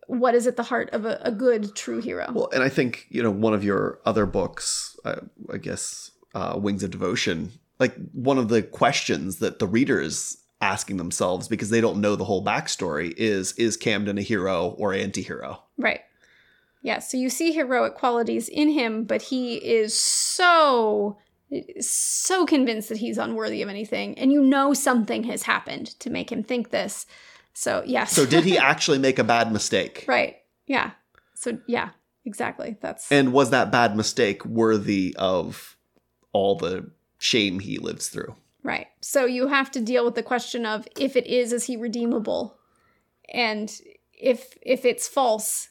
what 0.07 0.33
is 0.33 0.47
at 0.47 0.55
the 0.55 0.63
heart 0.63 0.89
of 0.91 1.05
a, 1.05 1.19
a 1.23 1.31
good 1.31 1.75
true 1.75 2.01
hero. 2.01 2.31
Well, 2.33 2.49
and 2.53 2.63
I 2.63 2.69
think 2.69 3.05
you 3.09 3.21
know 3.21 3.29
one 3.31 3.53
of 3.53 3.63
your 3.63 3.99
other 4.05 4.25
books, 4.25 4.95
uh, 5.05 5.21
I 5.53 5.57
guess, 5.57 6.09
uh, 6.33 6.57
Wings 6.57 6.83
of 6.83 6.91
Devotion. 6.91 7.51
Like 7.79 7.95
one 8.11 8.37
of 8.37 8.49
the 8.49 8.61
questions 8.61 9.37
that 9.37 9.59
the 9.59 9.67
readers 9.67 10.37
asking 10.61 10.97
themselves 10.97 11.47
because 11.47 11.69
they 11.69 11.79
don't 11.79 12.01
know 12.01 12.15
the 12.15 12.25
whole 12.25 12.43
backstory 12.43 13.13
is: 13.17 13.53
Is 13.53 13.77
Camden 13.77 14.17
a 14.17 14.21
hero 14.21 14.75
or 14.77 14.93
anti-hero? 14.93 15.63
right. 15.77 16.01
Yeah, 16.81 16.99
so 16.99 17.17
you 17.17 17.29
see 17.29 17.51
heroic 17.51 17.95
qualities 17.95 18.47
in 18.47 18.69
him, 18.69 19.03
but 19.03 19.21
he 19.23 19.55
is 19.55 19.93
so 19.93 21.17
so 21.81 22.45
convinced 22.45 22.89
that 22.89 22.99
he's 22.99 23.17
unworthy 23.17 23.61
of 23.61 23.69
anything 23.69 24.17
and 24.19 24.31
you 24.31 24.41
know 24.41 24.73
something 24.73 25.23
has 25.23 25.43
happened 25.43 25.87
to 25.99 26.09
make 26.09 26.31
him 26.31 26.43
think 26.43 26.69
this. 26.69 27.05
So, 27.53 27.83
yes. 27.85 28.13
So 28.13 28.25
did 28.25 28.43
he 28.45 28.57
actually 28.71 28.99
make 28.99 29.19
a 29.19 29.23
bad 29.23 29.51
mistake? 29.51 30.05
right. 30.07 30.37
Yeah. 30.67 30.91
So, 31.35 31.57
yeah, 31.67 31.89
exactly. 32.25 32.77
That's 32.81 33.11
And 33.11 33.33
was 33.33 33.49
that 33.49 33.71
bad 33.71 33.97
mistake 33.97 34.45
worthy 34.45 35.15
of 35.17 35.75
all 36.33 36.55
the 36.55 36.89
shame 37.17 37.59
he 37.59 37.77
lives 37.77 38.07
through? 38.07 38.35
Right. 38.63 38.87
So 39.01 39.25
you 39.25 39.47
have 39.47 39.71
to 39.71 39.81
deal 39.81 40.05
with 40.05 40.15
the 40.15 40.23
question 40.23 40.65
of 40.65 40.87
if 40.97 41.15
it 41.15 41.27
is, 41.27 41.53
is 41.53 41.65
he 41.65 41.77
redeemable? 41.77 42.57
And 43.33 43.71
if 44.13 44.57
if 44.61 44.85
it's 44.85 45.07
false, 45.07 45.69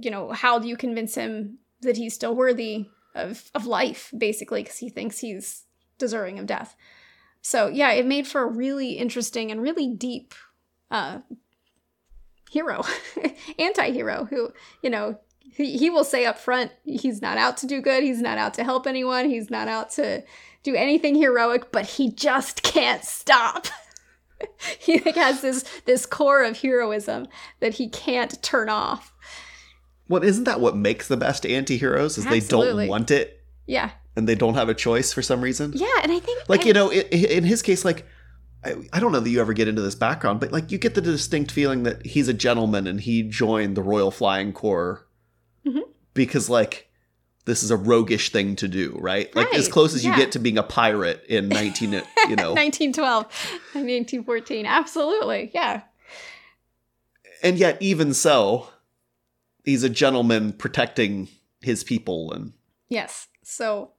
you 0.00 0.10
know, 0.10 0.32
how 0.32 0.58
do 0.58 0.68
you 0.68 0.76
convince 0.76 1.14
him 1.14 1.58
that 1.82 1.96
he's 1.96 2.14
still 2.14 2.34
worthy 2.34 2.86
of, 3.14 3.50
of 3.54 3.66
life, 3.66 4.12
basically, 4.16 4.62
because 4.62 4.78
he 4.78 4.90
thinks 4.90 5.18
he's 5.18 5.64
deserving 5.98 6.38
of 6.38 6.46
death. 6.46 6.76
So 7.40 7.68
yeah, 7.68 7.92
it 7.92 8.06
made 8.06 8.26
for 8.26 8.42
a 8.42 8.50
really 8.50 8.92
interesting 8.92 9.50
and 9.50 9.62
really 9.62 9.88
deep 9.88 10.34
uh 10.90 11.18
hero, 12.50 12.84
anti-hero 13.58 14.26
who, 14.30 14.52
you 14.82 14.90
know, 14.90 15.18
he, 15.54 15.76
he 15.78 15.90
will 15.90 16.04
say 16.04 16.26
up 16.26 16.38
front 16.38 16.72
he's 16.84 17.22
not 17.22 17.38
out 17.38 17.56
to 17.58 17.66
do 17.66 17.80
good, 17.80 18.02
he's 18.02 18.20
not 18.20 18.38
out 18.38 18.54
to 18.54 18.64
help 18.64 18.86
anyone, 18.86 19.28
he's 19.30 19.50
not 19.50 19.68
out 19.68 19.90
to 19.92 20.22
do 20.62 20.74
anything 20.74 21.14
heroic, 21.14 21.70
but 21.72 21.86
he 21.86 22.10
just 22.10 22.62
can't 22.62 23.04
stop. 23.04 23.66
he 24.78 24.98
like 25.00 25.14
has 25.14 25.40
this 25.42 25.64
this 25.86 26.04
core 26.06 26.42
of 26.44 26.60
heroism 26.60 27.26
that 27.60 27.74
he 27.74 27.88
can't 27.88 28.42
turn 28.42 28.68
off. 28.68 29.12
Well, 30.08 30.22
isn't 30.22 30.44
that 30.44 30.60
what 30.60 30.76
makes 30.76 31.08
the 31.08 31.16
best 31.16 31.44
anti-heroes? 31.46 32.16
Is 32.18 32.24
they 32.26 32.40
don't 32.40 32.86
want 32.86 33.10
it 33.10 33.40
Yeah. 33.66 33.90
and 34.14 34.28
they 34.28 34.36
don't 34.36 34.54
have 34.54 34.68
a 34.68 34.74
choice 34.74 35.12
for 35.12 35.20
some 35.22 35.40
reason? 35.40 35.72
Yeah, 35.74 35.86
and 36.02 36.12
I 36.12 36.20
think 36.20 36.48
Like, 36.48 36.60
I- 36.62 36.64
you 36.64 36.72
know, 36.74 36.92
in 36.92 37.42
his 37.44 37.60
case, 37.62 37.84
like, 37.84 38.06
I, 38.64 38.74
I 38.92 39.00
don't 39.00 39.10
know 39.10 39.18
that 39.20 39.28
you 39.30 39.40
ever 39.40 39.52
get 39.52 39.66
into 39.68 39.82
this 39.82 39.96
background, 39.96 40.38
but 40.38 40.52
like, 40.52 40.70
you 40.70 40.78
get 40.78 40.94
the 40.94 41.00
distinct 41.00 41.50
feeling 41.50 41.82
that 41.84 42.06
he's 42.06 42.28
a 42.28 42.32
gentleman 42.34 42.86
and 42.86 43.00
he 43.00 43.22
joined 43.24 43.76
the 43.76 43.82
Royal 43.82 44.10
Flying 44.12 44.52
Corps 44.52 45.05
Mhm. 45.66 45.82
because, 46.14 46.48
like, 46.48 46.88
this 47.44 47.62
is 47.62 47.70
a 47.70 47.76
roguish 47.76 48.30
thing 48.30 48.56
to 48.56 48.68
do, 48.68 48.96
right? 49.00 49.34
Like, 49.36 49.54
as 49.54 49.68
close 49.68 49.94
as 49.94 50.04
you 50.04 50.10
yeah. 50.12 50.16
get 50.18 50.32
to 50.32 50.38
being 50.38 50.58
a 50.58 50.62
pirate 50.62 51.24
in 51.28 51.48
19, 51.50 51.92
you 51.92 52.00
know. 52.36 52.52
1912 52.54 53.24
and 53.74 53.86
1914. 53.86 54.66
Absolutely. 54.66 55.50
Yeah. 55.54 55.82
and 57.42 57.58
yet, 57.58 57.76
even 57.80 58.14
so, 58.14 58.68
he's 59.64 59.82
a 59.82 59.90
gentleman 59.90 60.52
protecting 60.52 61.28
his 61.60 61.84
people 61.84 62.32
and 62.32 62.52
Yes. 62.88 63.26
So, 63.42 63.92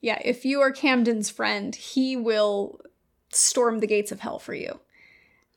yeah, 0.00 0.18
if 0.24 0.44
you 0.44 0.60
are 0.60 0.72
Camden's 0.72 1.28
friend, 1.30 1.74
he 1.74 2.16
will 2.16 2.80
storm 3.30 3.80
the 3.80 3.86
gates 3.86 4.10
of 4.12 4.20
hell 4.20 4.38
for 4.38 4.54
you. 4.54 4.80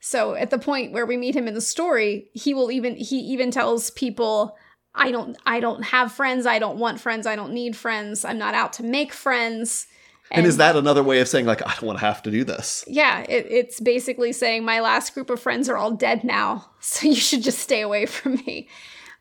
So, 0.02 0.34
at 0.36 0.50
the 0.50 0.58
point 0.60 0.92
where 0.94 1.06
we 1.06 1.16
meet 1.16 1.36
him 1.36 1.48
in 1.48 1.54
the 1.54 1.62
story, 1.62 2.30
he 2.34 2.54
will 2.54 2.72
even 2.72 2.96
he 2.96 3.18
even 3.20 3.52
tells 3.52 3.92
people, 3.92 4.58
"I 4.96 5.12
don't 5.12 5.38
I 5.46 5.60
don't 5.60 5.84
have 5.84 6.12
friends. 6.12 6.46
I 6.46 6.60
don't 6.60 6.78
want 6.78 7.00
friends. 7.00 7.28
I 7.28 7.36
don't 7.36 7.54
need 7.54 7.76
friends. 7.76 8.26
I'm 8.26 8.38
not 8.38 8.54
out 8.54 8.74
to 8.74 8.84
make 8.84 9.14
friends." 9.14 9.88
And, 10.34 10.46
is 10.46 10.58
that 10.58 10.78
another 10.78 11.04
way 11.04 11.20
of 11.20 11.28
saying 11.28 11.46
like 11.46 11.62
I 11.66 11.72
don't 11.72 11.84
want 11.84 12.00
to 12.00 12.06
have 12.06 12.24
to 12.24 12.32
do 12.32 12.44
this? 12.46 12.86
Yeah, 12.88 13.22
it, 13.28 13.48
it's 13.50 13.82
basically 13.82 14.32
saying 14.32 14.64
my 14.64 14.80
last 14.80 15.14
group 15.14 15.30
of 15.30 15.42
friends 15.42 15.68
are 15.68 15.76
all 15.76 15.92
dead 15.92 16.24
now, 16.24 16.70
so 16.80 17.08
you 17.08 17.16
should 17.16 17.44
just 17.44 17.60
stay 17.60 17.82
away 17.82 18.06
from 18.06 18.36
me. 18.36 18.70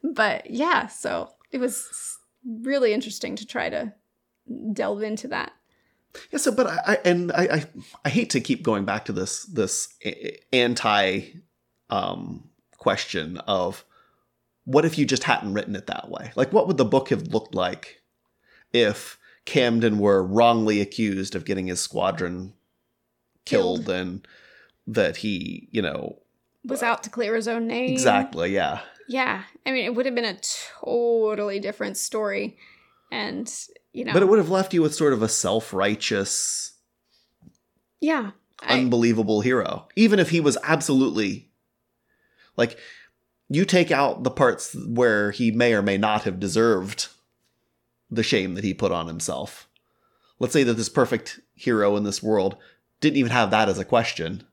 But 0.02 0.50
yeah, 0.50 0.86
so 0.86 1.30
it 1.50 1.58
was 1.58 2.18
really 2.44 2.92
interesting 2.92 3.36
to 3.36 3.46
try 3.46 3.68
to 3.68 3.92
delve 4.72 5.02
into 5.02 5.28
that. 5.28 5.52
Yeah. 6.30 6.38
So, 6.38 6.52
but 6.52 6.66
I, 6.66 6.78
I 6.86 6.98
and 7.04 7.32
I, 7.32 7.42
I 7.42 7.64
I 8.04 8.08
hate 8.08 8.30
to 8.30 8.40
keep 8.40 8.62
going 8.62 8.84
back 8.84 9.04
to 9.06 9.12
this 9.12 9.44
this 9.44 9.88
anti 10.52 11.20
um 11.90 12.48
question 12.78 13.38
of 13.38 13.84
what 14.70 14.84
if 14.84 14.96
you 14.98 15.04
just 15.04 15.24
hadn't 15.24 15.52
written 15.54 15.74
it 15.74 15.86
that 15.88 16.08
way? 16.10 16.30
Like, 16.36 16.52
what 16.52 16.66
would 16.68 16.76
the 16.76 16.84
book 16.84 17.08
have 17.08 17.28
looked 17.28 17.54
like 17.54 18.02
if 18.72 19.18
Camden 19.44 19.98
were 19.98 20.22
wrongly 20.22 20.80
accused 20.80 21.34
of 21.34 21.44
getting 21.44 21.66
his 21.66 21.80
squadron 21.80 22.52
killed, 23.44 23.88
and 23.88 24.26
that 24.86 25.16
he, 25.18 25.68
you 25.72 25.82
know, 25.82 26.18
Was 26.64 26.82
out 26.82 27.02
to 27.02 27.10
clear 27.10 27.34
his 27.34 27.48
own 27.48 27.66
name. 27.66 27.90
exactly, 27.90 28.54
yeah. 28.54 28.80
Yeah, 29.08 29.42
I 29.66 29.72
mean, 29.72 29.84
it 29.84 29.94
would 29.96 30.06
have 30.06 30.14
been 30.14 30.24
a 30.24 30.38
totally 30.84 31.58
different 31.58 31.96
story, 31.96 32.56
and 33.10 33.52
you 33.92 34.04
know, 34.04 34.12
But 34.12 34.22
it 34.22 34.26
would 34.28 34.38
have 34.38 34.50
left 34.50 34.72
you 34.72 34.82
with 34.82 34.94
sort 34.94 35.12
of 35.12 35.22
a 35.22 35.28
self 35.28 35.72
righteous. 35.72 36.74
yeah, 38.00 38.30
I, 38.60 38.74
unbelievable 38.78 39.40
hero. 39.40 39.88
Even 39.96 40.20
if 40.20 40.30
he 40.30 40.38
was 40.38 40.56
absolutely 40.62 41.50
like 42.56 42.78
you 43.50 43.64
take 43.64 43.90
out 43.90 44.22
the 44.22 44.30
parts 44.30 44.74
where 44.86 45.32
he 45.32 45.50
may 45.50 45.74
or 45.74 45.82
may 45.82 45.98
not 45.98 46.22
have 46.22 46.40
deserved 46.40 47.08
the 48.08 48.22
shame 48.22 48.54
that 48.54 48.64
he 48.64 48.72
put 48.72 48.92
on 48.92 49.08
himself. 49.08 49.68
Let's 50.38 50.52
say 50.52 50.62
that 50.62 50.74
this 50.74 50.88
perfect 50.88 51.40
hero 51.54 51.96
in 51.96 52.04
this 52.04 52.22
world 52.22 52.56
didn't 53.00 53.18
even 53.18 53.32
have 53.32 53.50
that 53.50 53.68
as 53.68 53.78
a 53.78 53.84
question. 53.84 54.44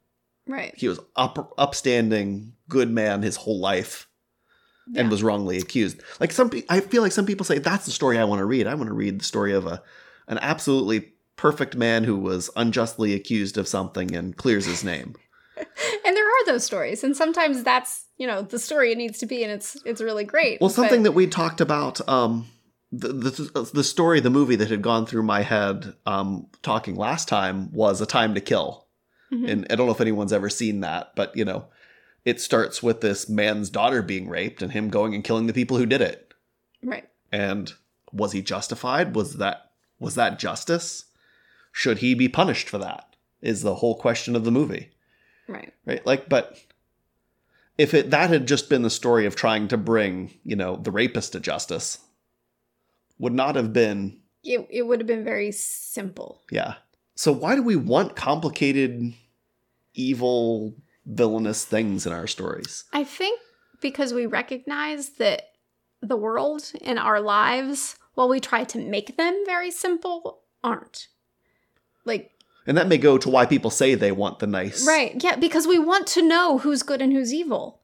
right, 0.48 0.74
He 0.76 0.88
was 0.88 1.00
up 1.16 1.54
upstanding, 1.58 2.54
good 2.68 2.90
man 2.90 3.22
his 3.22 3.38
whole 3.38 3.60
life 3.60 4.10
and 4.96 5.12
was 5.12 5.22
wrongly 5.24 5.58
accused. 5.58 6.02
Like 6.20 6.32
some 6.32 6.50
pe- 6.50 6.64
I 6.70 6.80
feel 6.80 7.02
like 7.02 7.12
some 7.12 7.26
people 7.26 7.46
say 7.46 7.60
that's 7.60 7.86
the 7.86 7.92
story 7.92 8.18
I 8.18 8.24
want 8.24 8.40
to 8.40 8.46
read. 8.46 8.68
I 8.68 8.76
want 8.76 8.88
to 8.88 8.94
read 8.94 9.20
the 9.20 9.26
story 9.26 9.54
of 9.54 9.66
a 9.66 9.82
an 10.28 10.40
absolutely 10.40 11.14
perfect 11.36 11.76
man 11.76 12.04
who 12.04 12.18
was 12.18 12.50
unjustly 12.56 13.14
accused 13.14 13.58
of 13.58 13.68
something 13.68 14.16
and 14.16 14.36
clears 14.36 14.66
his 14.66 14.84
name. 14.84 15.16
And 16.06 16.16
there 16.16 16.26
are 16.28 16.46
those 16.46 16.64
stories, 16.64 17.04
and 17.04 17.16
sometimes 17.16 17.64
that's 17.64 18.06
you 18.18 18.28
know 18.28 18.42
the 18.42 18.60
story 18.60 18.92
it 18.92 18.98
needs 18.98 19.20
to 19.20 19.26
be, 19.26 19.44
and 19.44 19.52
it's 19.52 19.78
it's 19.86 20.02
really 20.02 20.24
great. 20.24 20.60
Well, 20.62 20.70
something 20.70 21.02
but- 21.02 21.10
that 21.10 21.12
we 21.14 21.28
talked 21.28 21.62
about, 21.62 22.08
um, 22.10 22.48
the, 22.92 23.10
the 23.10 23.70
the 23.74 23.84
story, 23.84 24.20
the 24.20 24.30
movie 24.30 24.56
that 24.56 24.70
had 24.70 24.82
gone 24.82 25.06
through 25.06 25.24
my 25.24 25.42
head, 25.42 25.94
um, 26.06 26.48
talking 26.62 26.96
last 26.96 27.28
time 27.28 27.72
was 27.74 28.00
A 28.02 28.06
Time 28.06 28.34
to 28.36 28.42
Kill, 28.42 28.88
Mhm. 29.32 29.50
and 29.50 29.68
I 29.70 29.76
don't 29.76 29.88
know 29.88 29.94
if 29.94 30.02
anyone's 30.02 30.34
ever 30.34 30.50
seen 30.50 30.82
that, 30.82 31.12
but 31.16 31.36
you 31.36 31.46
know, 31.46 31.66
it 32.26 32.40
starts 32.42 32.82
with 32.84 33.02
this 33.02 33.28
man's 33.30 33.70
daughter 33.70 34.02
being 34.02 34.28
raped 34.30 34.62
and 34.62 34.72
him 34.72 34.90
going 34.90 35.14
and 35.16 35.24
killing 35.24 35.48
the 35.48 35.54
people 35.54 35.78
who 35.78 35.86
did 35.86 36.02
it. 36.02 36.24
right, 36.84 37.10
And 37.32 37.74
was 38.14 38.32
he 38.32 38.42
justified? 38.42 39.16
Was 39.16 39.38
that 39.38 39.72
was 40.00 40.16
that 40.16 40.40
justice? 40.40 41.06
Should 41.72 41.98
he 42.00 42.14
be 42.14 42.28
punished 42.30 42.70
for 42.70 42.78
that? 42.78 43.16
Is 43.42 43.62
the 43.62 43.76
whole 43.76 43.96
question 43.96 44.36
of 44.36 44.44
the 44.46 44.52
movie 44.52 44.92
right, 45.48 45.74
right 45.86 46.06
like 46.06 46.30
but 46.30 46.58
if 47.78 47.94
it 47.94 48.10
that 48.12 48.30
had 48.30 48.48
just 48.48 48.70
been 48.70 48.82
the 48.82 48.90
story 48.90 49.26
of 49.26 49.36
trying 49.36 49.68
to 49.68 49.78
bring 49.78 50.32
you 50.44 50.56
know 50.56 50.78
the 50.78 50.92
rapist 50.92 51.34
to 51.34 51.40
justice 51.40 52.00
would 53.20 53.34
not 53.34 53.56
have 53.56 53.74
been 53.74 54.20
it 54.44 54.68
it 54.70 54.84
would 54.84 55.00
have 55.00 55.08
been 55.08 55.24
very 55.24 55.52
simple. 55.52 56.42
yeah 56.52 56.76
so 57.16 57.32
why 57.32 57.56
do 57.56 57.64
we 57.64 57.76
want 57.76 58.16
complicated 58.16 59.14
evil 59.94 60.76
villainous 61.06 61.66
things 61.66 62.06
in 62.06 62.12
our 62.12 62.28
stories 62.28 62.84
I 62.94 63.04
think 63.04 63.40
because 63.82 64.14
we 64.14 64.26
recognize 64.26 65.10
that 65.12 65.44
the 66.02 66.18
world 66.18 66.72
and 66.82 67.00
our 67.00 67.20
lives, 67.20 67.96
while 68.14 68.30
we 68.30 68.40
try 68.40 68.64
to 68.66 68.80
make 68.80 69.18
them 69.18 69.44
very 69.46 69.72
simple, 69.72 70.42
aren't. 70.64 71.08
Like, 72.06 72.32
and 72.68 72.78
that 72.78 72.88
may 72.88 72.98
go 72.98 73.18
to 73.18 73.30
why 73.30 73.46
people 73.46 73.72
say 73.72 73.96
they 73.96 74.12
want 74.12 74.40
the 74.40 74.48
nice 74.48 74.86
right, 74.86 75.24
yeah, 75.24 75.36
because 75.36 75.66
we 75.66 75.80
want 75.80 76.06
to 76.08 76.22
know 76.22 76.60
who's 76.60 76.84
good 76.84 77.02
and 77.02 77.14
who's 77.14 77.34
evil. 77.34 77.82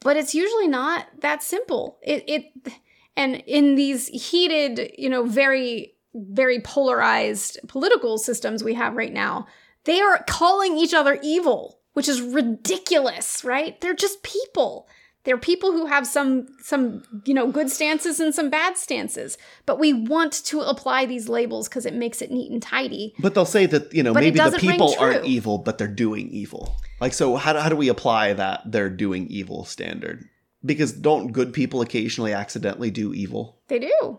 But 0.00 0.16
it's 0.16 0.34
usually 0.34 0.68
not 0.68 1.06
that 1.20 1.42
simple. 1.42 1.98
It 2.02 2.24
it 2.26 2.72
and 3.16 3.42
in 3.46 3.74
these 3.74 4.08
heated, 4.08 4.92
you 4.96 5.10
know, 5.10 5.24
very 5.24 5.94
very 6.14 6.60
polarized 6.60 7.58
political 7.66 8.18
systems 8.18 8.62
we 8.62 8.74
have 8.74 8.96
right 8.96 9.12
now, 9.12 9.46
they 9.84 10.00
are 10.00 10.24
calling 10.28 10.78
each 10.78 10.94
other 10.94 11.18
evil, 11.22 11.80
which 11.94 12.08
is 12.08 12.20
ridiculous, 12.20 13.44
right? 13.44 13.80
They're 13.80 13.94
just 13.94 14.22
people. 14.22 14.88
They're 15.24 15.38
people 15.38 15.72
who 15.72 15.86
have 15.86 16.06
some 16.06 16.46
some, 16.62 17.02
you 17.24 17.34
know, 17.34 17.50
good 17.50 17.70
stances 17.70 18.20
and 18.20 18.34
some 18.34 18.50
bad 18.50 18.76
stances. 18.76 19.36
But 19.66 19.78
we 19.78 19.92
want 19.92 20.32
to 20.44 20.60
apply 20.60 21.06
these 21.06 21.28
labels 21.28 21.68
because 21.68 21.86
it 21.86 21.94
makes 21.94 22.20
it 22.22 22.30
neat 22.30 22.52
and 22.52 22.62
tidy. 22.62 23.14
but 23.18 23.34
they'll 23.34 23.44
say 23.44 23.66
that 23.66 23.92
you 23.92 24.02
know 24.02 24.12
But 24.12 24.22
maybe 24.22 24.38
the 24.38 24.58
people 24.58 24.94
aren't 24.98 25.24
evil 25.24 25.58
but 25.58 25.78
they're 25.78 25.88
doing 25.88 26.28
evil 26.30 26.76
like 27.00 27.12
so 27.12 27.36
how 27.36 27.52
do, 27.52 27.58
how 27.58 27.68
do 27.68 27.76
we 27.76 27.88
apply 27.88 28.32
that 28.34 28.62
they're 28.66 28.90
doing 28.90 29.26
evil 29.28 29.64
standard 29.64 30.28
because 30.64 30.92
don't 30.92 31.32
good 31.32 31.52
people 31.52 31.80
occasionally 31.82 32.32
accidentally 32.32 32.90
do 32.90 33.12
evil 33.14 33.60
They 33.68 33.78
do. 33.78 34.18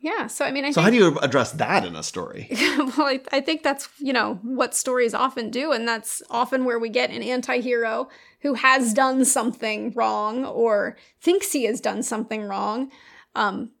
Yeah. 0.00 0.28
So 0.28 0.44
I 0.44 0.52
mean, 0.52 0.64
I 0.64 0.70
So 0.70 0.76
think, 0.76 0.84
how 0.84 0.90
do 0.90 0.96
you 0.96 1.18
address 1.18 1.52
that 1.52 1.84
in 1.84 1.96
a 1.96 2.02
story? 2.02 2.48
well, 2.78 3.06
I, 3.06 3.20
I 3.32 3.40
think 3.40 3.62
that's 3.62 3.88
you 3.98 4.12
know 4.12 4.38
what 4.42 4.74
stories 4.74 5.12
often 5.12 5.50
do, 5.50 5.72
and 5.72 5.88
that's 5.88 6.22
often 6.30 6.64
where 6.64 6.78
we 6.78 6.88
get 6.88 7.10
an 7.10 7.22
anti-hero 7.22 8.08
who 8.40 8.54
has 8.54 8.94
done 8.94 9.24
something 9.24 9.92
wrong 9.96 10.44
or 10.44 10.96
thinks 11.20 11.52
he 11.52 11.64
has 11.64 11.80
done 11.80 12.02
something 12.02 12.44
wrong. 12.44 12.90
Um, 13.34 13.72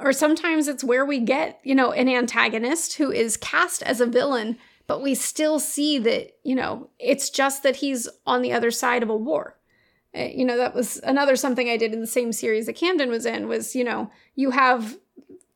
or 0.00 0.12
sometimes 0.12 0.66
it's 0.66 0.82
where 0.82 1.04
we 1.04 1.20
get 1.20 1.60
you 1.62 1.74
know 1.76 1.92
an 1.92 2.08
antagonist 2.08 2.94
who 2.94 3.12
is 3.12 3.36
cast 3.36 3.82
as 3.84 4.00
a 4.00 4.06
villain, 4.06 4.58
but 4.88 5.00
we 5.00 5.14
still 5.14 5.60
see 5.60 5.98
that 5.98 6.32
you 6.42 6.56
know 6.56 6.90
it's 6.98 7.30
just 7.30 7.62
that 7.62 7.76
he's 7.76 8.08
on 8.26 8.42
the 8.42 8.52
other 8.52 8.72
side 8.72 9.04
of 9.04 9.08
a 9.10 9.16
war. 9.16 9.56
Uh, 10.12 10.22
you 10.22 10.44
know 10.44 10.56
that 10.56 10.74
was 10.74 10.96
another 11.04 11.36
something 11.36 11.68
I 11.68 11.76
did 11.76 11.92
in 11.92 12.00
the 12.00 12.06
same 12.08 12.32
series 12.32 12.66
that 12.66 12.72
Camden 12.72 13.10
was 13.10 13.24
in 13.26 13.46
was 13.46 13.76
you 13.76 13.84
know 13.84 14.10
you 14.34 14.50
have 14.50 14.98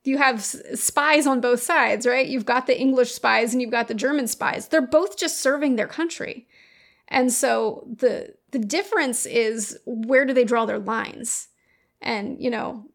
you 0.05 0.19
have 0.19 0.43
spies 0.45 1.27
on 1.27 1.41
both 1.41 1.63
sides, 1.63 2.07
right? 2.07 2.27
You've 2.27 2.45
got 2.47 2.67
the 2.67 2.79
English 2.79 3.13
spies 3.13 3.53
and 3.53 3.61
you've 3.63 3.71
got 3.71 3.89
the 3.89 3.95
German 3.95 4.27
spies. 4.29 4.69
They're 4.69 4.81
both 4.83 5.17
just 5.19 5.41
serving 5.41 5.77
their 5.77 5.89
country. 5.89 6.47
And 7.09 7.33
so 7.33 7.87
the 7.91 8.35
the 8.51 8.59
difference 8.59 9.27
is 9.27 9.79
where 9.87 10.25
do 10.25 10.33
they 10.33 10.45
draw 10.45 10.65
their 10.67 10.79
lines? 10.79 11.49
And 12.01 12.41
you 12.43 12.51
know, 12.51 12.87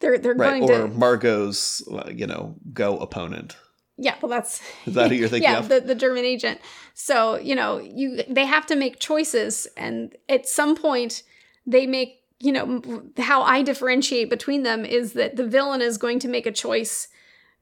they're 0.00 0.18
they're 0.18 0.34
Right. 0.34 0.60
going 0.60 0.62
Or 0.64 0.88
to 0.88 0.94
Margot's, 0.94 1.86
uh, 1.88 2.10
you 2.14 2.26
know, 2.26 2.56
go 2.72 2.96
opponent. 2.98 3.56
yeah, 3.98 4.14
well 4.22 4.30
that's 4.30 4.60
Is 4.86 4.94
that 4.94 5.10
who 5.10 5.16
you're 5.16 5.28
thinking 5.28 5.50
yeah, 5.50 5.58
of? 5.58 5.68
the, 5.68 5.80
the 5.80 5.94
German 5.94 6.24
agent. 6.24 6.60
So, 6.94 7.36
you 7.38 7.54
know, 7.54 7.78
you 7.78 8.22
they 8.28 8.46
have 8.46 8.66
to 8.66 8.76
make 8.76 8.98
choices 9.00 9.66
and 9.76 10.14
at 10.28 10.46
some 10.46 10.74
point 10.76 11.22
they 11.66 11.86
make, 11.86 12.19
you 12.40 12.52
know, 12.52 13.02
how 13.18 13.42
I 13.42 13.62
differentiate 13.62 14.30
between 14.30 14.62
them 14.62 14.84
is 14.84 15.12
that 15.12 15.36
the 15.36 15.46
villain 15.46 15.82
is 15.82 15.98
going 15.98 16.18
to 16.20 16.28
make 16.28 16.46
a 16.46 16.52
choice 16.52 17.08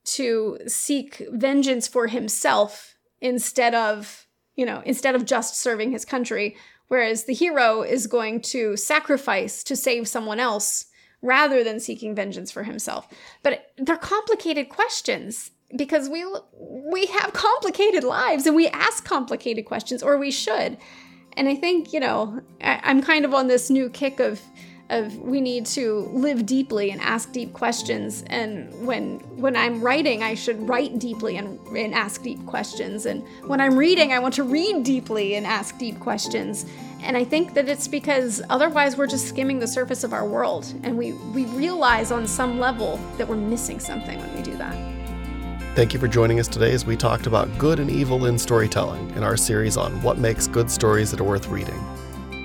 to 0.05 0.59
seek 0.67 1.27
vengeance 1.31 1.89
for 1.89 2.07
himself 2.07 2.97
instead 3.21 3.75
of, 3.75 4.27
you 4.55 4.65
know, 4.65 4.83
instead 4.87 5.15
of 5.15 5.27
just 5.27 5.61
serving 5.61 5.91
his 5.91 6.05
country, 6.05 6.57
whereas 6.87 7.25
the 7.25 7.35
hero 7.35 7.83
is 7.83 8.07
going 8.07 8.41
to 8.41 8.77
sacrifice 8.77 9.65
to 9.65 9.77
save 9.77 10.07
someone 10.07 10.39
else 10.39 10.87
rather 11.21 11.65
than 11.65 11.81
seeking 11.81 12.15
vengeance 12.15 12.51
for 12.51 12.63
himself. 12.63 13.09
But 13.43 13.73
they're 13.77 13.97
complicated 13.97 14.69
questions 14.69 15.51
because 15.77 16.09
we 16.09 16.25
we 16.57 17.07
have 17.07 17.33
complicated 17.35 18.05
lives 18.05 18.47
and 18.47 18.55
we 18.55 18.69
ask 18.69 19.05
complicated 19.05 19.65
questions 19.65 20.03
or 20.03 20.17
we 20.17 20.31
should. 20.31 20.79
And 21.37 21.49
I 21.49 21.55
think, 21.55 21.93
you 21.93 22.01
know, 22.01 22.41
I, 22.61 22.81
I'm 22.83 23.03
kind 23.03 23.25
of 23.25 23.35
on 23.35 23.47
this 23.47 23.71
new 23.71 23.91
kick 23.91 24.19
of 24.21 24.41
of 24.91 25.17
we 25.19 25.41
need 25.41 25.67
to 25.67 26.09
live 26.13 26.47
deeply 26.47 26.91
and 26.91 27.01
ask 27.01 27.33
deep 27.33 27.53
questions. 27.53 28.25
And 28.29 28.87
when 28.87 29.19
when 29.39 29.55
i'm 29.55 29.81
writing 29.81 30.23
i 30.23 30.35
should 30.35 30.67
write 30.69 30.99
deeply 30.99 31.37
and, 31.37 31.59
and 31.69 31.95
ask 31.95 32.23
deep 32.23 32.45
questions. 32.47 33.07
And 33.07 33.23
when 33.47 33.61
i'm 33.61 33.77
reading 33.77 34.13
i 34.13 34.19
want 34.19 34.35
to 34.35 34.45
read 34.45 34.85
deeply 34.85 35.35
and 35.35 35.47
ask 35.47 35.77
deep 35.79 36.01
questions. 36.01 36.65
And 37.03 37.17
i 37.17 37.25
think 37.25 37.55
that 37.55 37.69
it's 37.69 37.87
because 37.87 38.43
otherwise 38.49 38.97
we're 38.97 39.07
just 39.07 39.29
skimming 39.29 39.59
the 39.59 39.67
surface 39.69 40.05
of 40.05 40.13
our 40.13 40.27
world. 40.27 40.73
And 40.83 40.97
we 40.97 41.13
we 41.35 41.45
realize 41.47 42.11
on 42.11 42.27
some 42.27 42.59
level 42.59 42.99
that 43.19 43.29
we're 43.29 43.37
missing 43.37 43.81
something 43.81 44.19
when 44.19 44.37
we 44.37 44.43
do 44.43 44.57
that. 44.57 44.99
Thank 45.75 45.95
you 45.95 46.01
for 46.01 46.09
joining 46.09 46.41
us 46.41 46.49
today 46.49 46.73
as 46.73 46.85
we 46.85 46.97
talked 46.97 47.27
about 47.29 47.57
good 47.57 47.79
and 47.79 47.89
evil 47.89 48.25
in 48.25 48.37
storytelling 48.37 49.11
in 49.11 49.23
our 49.23 49.37
series 49.37 49.77
on 49.77 50.03
what 50.03 50.19
makes 50.19 50.49
good 50.49 50.71
stories 50.71 51.11
that 51.13 51.21
are 51.21 51.25
worth 51.25 51.47
reading. 51.47 51.79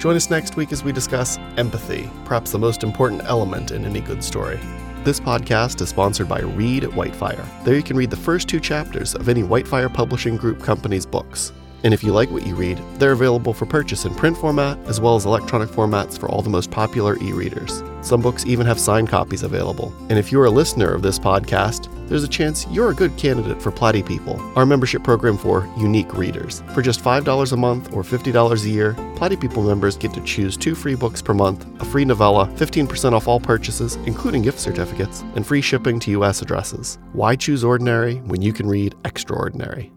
Join 0.04 0.18
us 0.18 0.30
next 0.30 0.58
week 0.58 0.74
as 0.74 0.84
we 0.84 0.92
discuss 0.92 1.38
empathy, 1.56 2.10
perhaps 2.26 2.52
the 2.52 2.60
most 2.60 2.84
important 2.84 3.22
element 3.24 3.72
in 3.72 3.86
any 3.86 4.02
good 4.02 4.22
story. 4.22 4.60
This 5.06 5.18
podcast 5.18 5.80
is 5.80 5.88
sponsored 5.88 6.28
by 6.28 6.42
Read 6.42 6.84
Whitefire. 6.84 7.48
There 7.64 7.74
you 7.74 7.84
can 7.84 7.96
read 7.96 8.10
the 8.10 8.18
first 8.18 8.50
two 8.50 8.60
chapters 8.60 9.16
of 9.16 9.30
any 9.30 9.44
Whitefire 9.44 9.94
Publishing 9.94 10.36
Group 10.36 10.62
company's 10.62 11.06
books. 11.06 11.54
And 11.84 11.94
if 11.94 12.04
you 12.04 12.14
like 12.14 12.32
what 12.32 12.46
you 12.46 12.56
read, 12.56 12.78
they're 12.96 13.12
available 13.12 13.54
for 13.54 13.66
purchase 13.66 14.06
in 14.06 14.16
print 14.16 14.38
format 14.38 14.78
as 14.88 15.02
well 15.02 15.16
as 15.16 15.26
electronic 15.26 15.70
formats 15.70 16.18
for 16.18 16.30
all 16.30 16.42
the 16.42 16.50
most 16.50 16.72
popular 16.72 17.18
e 17.18 17.34
readers. 17.34 17.84
Some 18.02 18.22
books 18.22 18.46
even 18.46 18.66
have 18.66 18.80
signed 18.80 19.10
copies 19.10 19.44
available. 19.44 19.94
And 20.10 20.18
if 20.20 20.32
you're 20.32 20.46
a 20.46 20.52
listener 20.52 20.94
of 20.94 21.02
this 21.02 21.20
podcast, 21.20 21.90
there's 22.08 22.24
a 22.24 22.28
chance 22.28 22.68
you're 22.68 22.92
a 22.92 22.96
good 22.96 23.16
candidate 23.18 23.62
for 23.62 23.72
Platy 23.72 24.06
People, 24.06 24.40
our 24.58 24.66
membership 24.66 25.04
program 25.04 25.38
for 25.38 25.68
unique 25.78 26.14
readers. 26.14 26.62
For 26.74 26.82
just 26.82 27.02
$5 27.02 27.52
a 27.52 27.58
month 27.58 27.94
or 27.94 28.04
$50 28.04 28.66
a 28.66 28.70
year, 28.70 28.94
Platy 29.16 29.40
People 29.40 29.64
members 29.64 29.98
get 29.98 30.14
to 30.14 30.22
choose 30.22 30.58
two 30.58 30.76
free 30.76 30.96
books 30.96 31.22
per 31.22 31.34
month, 31.34 31.66
a 31.82 31.86
free 31.86 32.06
novella, 32.06 32.48
15% 32.56 33.14
off 33.14 33.28
all 33.28 33.40
purchases, 33.40 33.96
including 34.06 34.42
gift 34.42 34.60
certificates, 34.60 35.22
and 35.36 35.48
free 35.48 35.62
shipping 35.62 36.00
to 36.02 36.12
U.S. 36.12 36.42
addresses. 36.42 37.00
Why 37.14 37.36
choose 37.36 37.64
ordinary 37.64 38.18
when 38.18 38.42
you 38.42 38.54
can 38.54 38.68
read 38.68 38.96
extraordinary? 39.06 39.92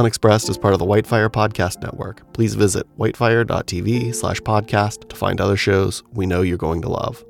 Unexpressed 0.00 0.48
is 0.48 0.56
part 0.56 0.72
of 0.72 0.78
the 0.78 0.86
Whitefire 0.86 1.28
Podcast 1.28 1.82
Network. 1.82 2.32
Please 2.32 2.54
visit 2.54 2.86
whitefire.tv 2.96 4.14
slash 4.14 4.40
podcast 4.40 5.06
to 5.10 5.14
find 5.14 5.42
other 5.42 5.58
shows 5.58 6.02
we 6.14 6.24
know 6.24 6.40
you're 6.40 6.56
going 6.56 6.80
to 6.80 6.88
love. 6.88 7.22